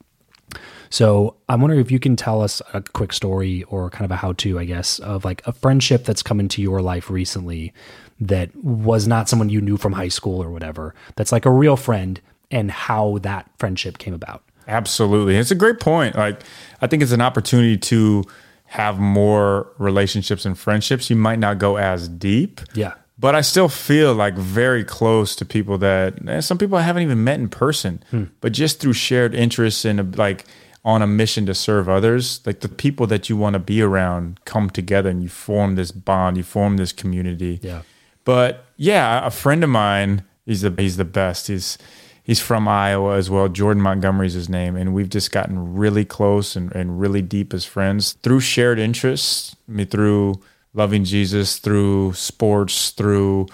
[0.90, 4.16] So I'm wondering if you can tell us a quick story or kind of a
[4.16, 7.72] how to, I guess, of like a friendship that's come into your life recently
[8.20, 11.76] that was not someone you knew from high school or whatever, that's like a real
[11.76, 12.20] friend
[12.50, 14.42] and how that friendship came about.
[14.68, 15.36] Absolutely.
[15.36, 16.16] It's a great point.
[16.16, 16.40] Like,
[16.80, 18.24] I think it's an opportunity to
[18.64, 21.08] have more relationships and friendships.
[21.08, 22.60] You might not go as deep.
[22.74, 22.94] Yeah.
[23.18, 27.02] But I still feel like very close to people that eh, some people I haven't
[27.02, 28.02] even met in person,
[28.40, 30.44] but just through shared interests and like
[30.86, 34.38] on a mission to serve others, like the people that you want to be around
[34.44, 37.58] come together and you form this bond, you form this community.
[37.60, 37.82] Yeah.
[38.24, 41.48] But yeah, a friend of mine, he's the he's the best.
[41.48, 41.76] He's
[42.22, 43.48] he's from Iowa as well.
[43.48, 47.64] Jordan Montgomery's his name, and we've just gotten really close and, and really deep as
[47.64, 49.56] friends through shared interests.
[49.68, 50.40] I mean, through
[50.72, 53.48] loving Jesus, through sports, through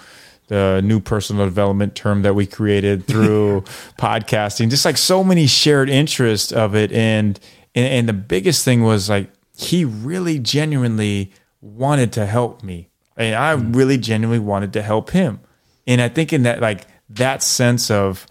[0.53, 3.61] the new personal development term that we created through
[3.97, 6.91] podcasting, just like so many shared interests of it.
[6.91, 7.39] And,
[7.73, 12.89] and and the biggest thing was like he really genuinely wanted to help me.
[13.17, 13.75] And I mm.
[13.75, 15.39] really genuinely wanted to help him.
[15.87, 18.27] And I think in that like that sense of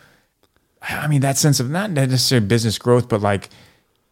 [0.81, 3.49] I mean that sense of not necessarily business growth, but like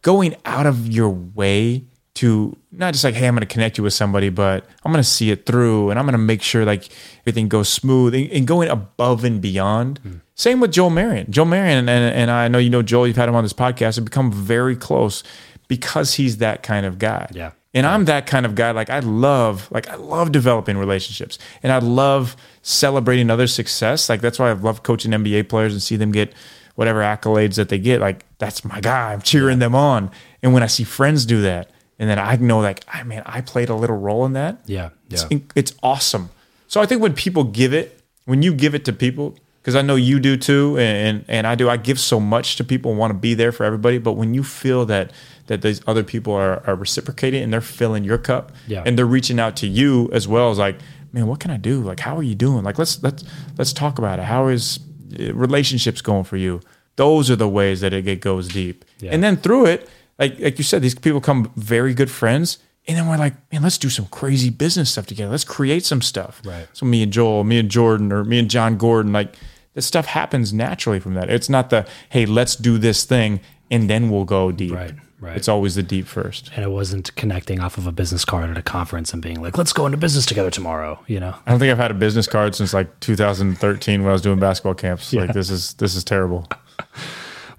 [0.03, 1.85] going out of your way
[2.15, 5.03] to not just like, hey, I'm going to connect you with somebody, but I'm going
[5.03, 6.89] to see it through and I'm going to make sure like
[7.21, 9.99] everything goes smooth and, and going above and beyond.
[9.99, 10.17] Hmm.
[10.35, 11.31] Same with Joel Marion.
[11.31, 13.97] Joel Marion and, and I know you know Joel, you've had him on this podcast,
[13.97, 15.23] have become very close
[15.69, 17.29] because he's that kind of guy.
[17.33, 17.53] Yeah.
[17.73, 18.73] And I'm that kind of guy.
[18.73, 24.09] Like I love, like I love developing relationships, and I love celebrating other success.
[24.09, 26.35] Like that's why I love coaching NBA players and see them get
[26.75, 28.01] whatever accolades that they get.
[28.01, 29.13] Like that's my guy.
[29.13, 30.11] I'm cheering them on.
[30.43, 31.71] And when I see friends do that,
[32.01, 34.59] and then I know like, I man, I played a little role in that.
[34.67, 34.89] Yeah.
[35.11, 35.39] It's, Yeah.
[35.55, 36.31] it's awesome.
[36.67, 39.83] So I think when people give it, when you give it to people, because I
[39.83, 41.69] know you do too, and and I do.
[41.69, 43.99] I give so much to people want to be there for everybody.
[43.99, 45.11] But when you feel that
[45.49, 48.83] that these other people are, are reciprocating and they're filling your cup, Yeah.
[48.87, 50.79] and they're reaching out to you as well as like,
[51.13, 51.83] man, what can I do?
[51.83, 52.65] Like, how are you doing?
[52.65, 53.23] Like, let's let's
[53.59, 54.25] let's talk about it.
[54.25, 54.79] How is
[55.19, 56.61] uh, relationships going for you?
[56.97, 58.85] Those are the ways that it, it goes deep.
[59.01, 59.13] Yeah.
[59.13, 59.89] And then through it,
[60.21, 62.59] like like you said, these people become very good friends.
[62.87, 65.31] And then we're like, man, let's do some crazy business stuff together.
[65.31, 66.41] Let's create some stuff.
[66.45, 66.67] Right.
[66.73, 69.35] So me and Joel, me and Jordan, or me and Jon Gordon, like
[69.75, 71.31] this stuff happens naturally from that.
[71.31, 73.41] It's not the hey, let's do this thing
[73.71, 74.73] and then we'll go deep.
[74.73, 75.37] Right, right.
[75.37, 76.51] It's always the deep first.
[76.57, 79.57] And it wasn't connecting off of a business card at a conference and being like,
[79.57, 81.37] let's go into business together tomorrow, you know?
[81.47, 84.41] I don't think I've had a business card since like 2013 when I was doing
[84.41, 85.13] basketball camps.
[85.13, 85.23] Yeah.
[85.23, 86.49] Like this is this is terrible.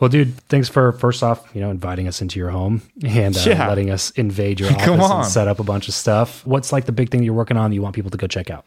[0.02, 3.42] Well, dude, thanks for first off, you know, inviting us into your home and uh,
[3.46, 3.68] Yeah.
[3.70, 6.44] letting us invade your office and set up a bunch of stuff.
[6.46, 8.50] What's like the big thing you're working on that you want people to go check
[8.50, 8.66] out?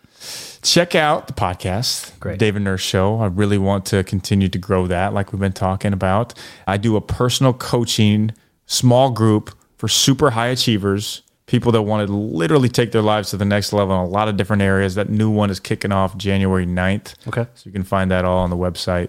[0.62, 2.38] check out the podcast, Great.
[2.38, 3.20] David Nurse Show.
[3.20, 6.32] I really want to continue to grow that, like we've been talking about.
[6.68, 8.30] I do a personal coaching
[8.66, 13.36] small group for super high achievers, people that want to literally take their lives to
[13.36, 14.94] the next level in a lot of different areas.
[14.94, 17.14] That new one is kicking off January 9th.
[17.28, 17.46] Okay.
[17.54, 19.08] So you can find that all on the website,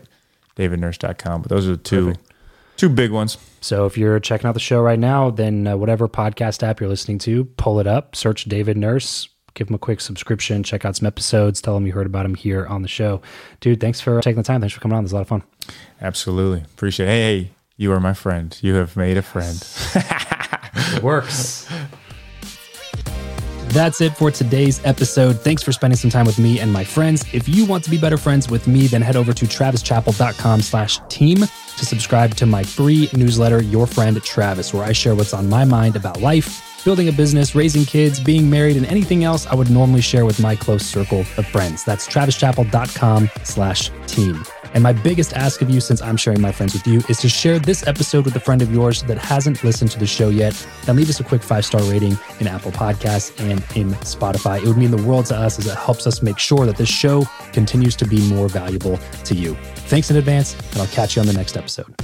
[0.56, 1.42] davidnurse.com.
[1.42, 2.16] But those are the two,
[2.78, 3.38] two big ones.
[3.62, 6.90] So if you're checking out the show right now, then uh, whatever podcast app you're
[6.90, 10.96] listening to, pull it up, search David Nurse, give him a quick subscription, check out
[10.96, 13.22] some episodes, tell him you heard about him here on the show.
[13.60, 14.62] Dude, thanks for taking the time.
[14.62, 15.04] Thanks for coming on.
[15.04, 15.44] This was a lot of fun.
[16.02, 16.62] Absolutely.
[16.62, 17.10] Appreciate it.
[17.10, 18.58] Hey, hey, you are my friend.
[18.62, 19.62] You have made a friend.
[20.94, 21.68] It works.
[23.76, 25.42] That's it for today's episode.
[25.42, 27.26] Thanks for spending some time with me and my friends.
[27.34, 31.02] If you want to be better friends with me, then head over to travischappell.com slash
[31.10, 31.40] team.
[31.40, 35.66] to subscribe to my free newsletter, Your Friend Travis, where I share what's on my
[35.66, 39.70] mind about life building a business, raising kids, being married, and anything else I would
[39.70, 41.84] normally share with my close circle of friends.
[41.84, 44.46] That's travischappell.com slash team.
[44.76, 47.30] And my biggest ask of you, since I'm sharing my friends with you, is to
[47.30, 50.68] share this episode with a friend of yours that hasn't listened to the show yet.
[50.88, 54.62] And leave us a quick five star rating in Apple Podcasts and in Spotify.
[54.62, 56.90] It would mean the world to us as it helps us make sure that this
[56.90, 57.24] show
[57.54, 59.56] continues to be more valuable to you.
[59.88, 61.96] Thanks in advance, and I'll catch you on the next episode.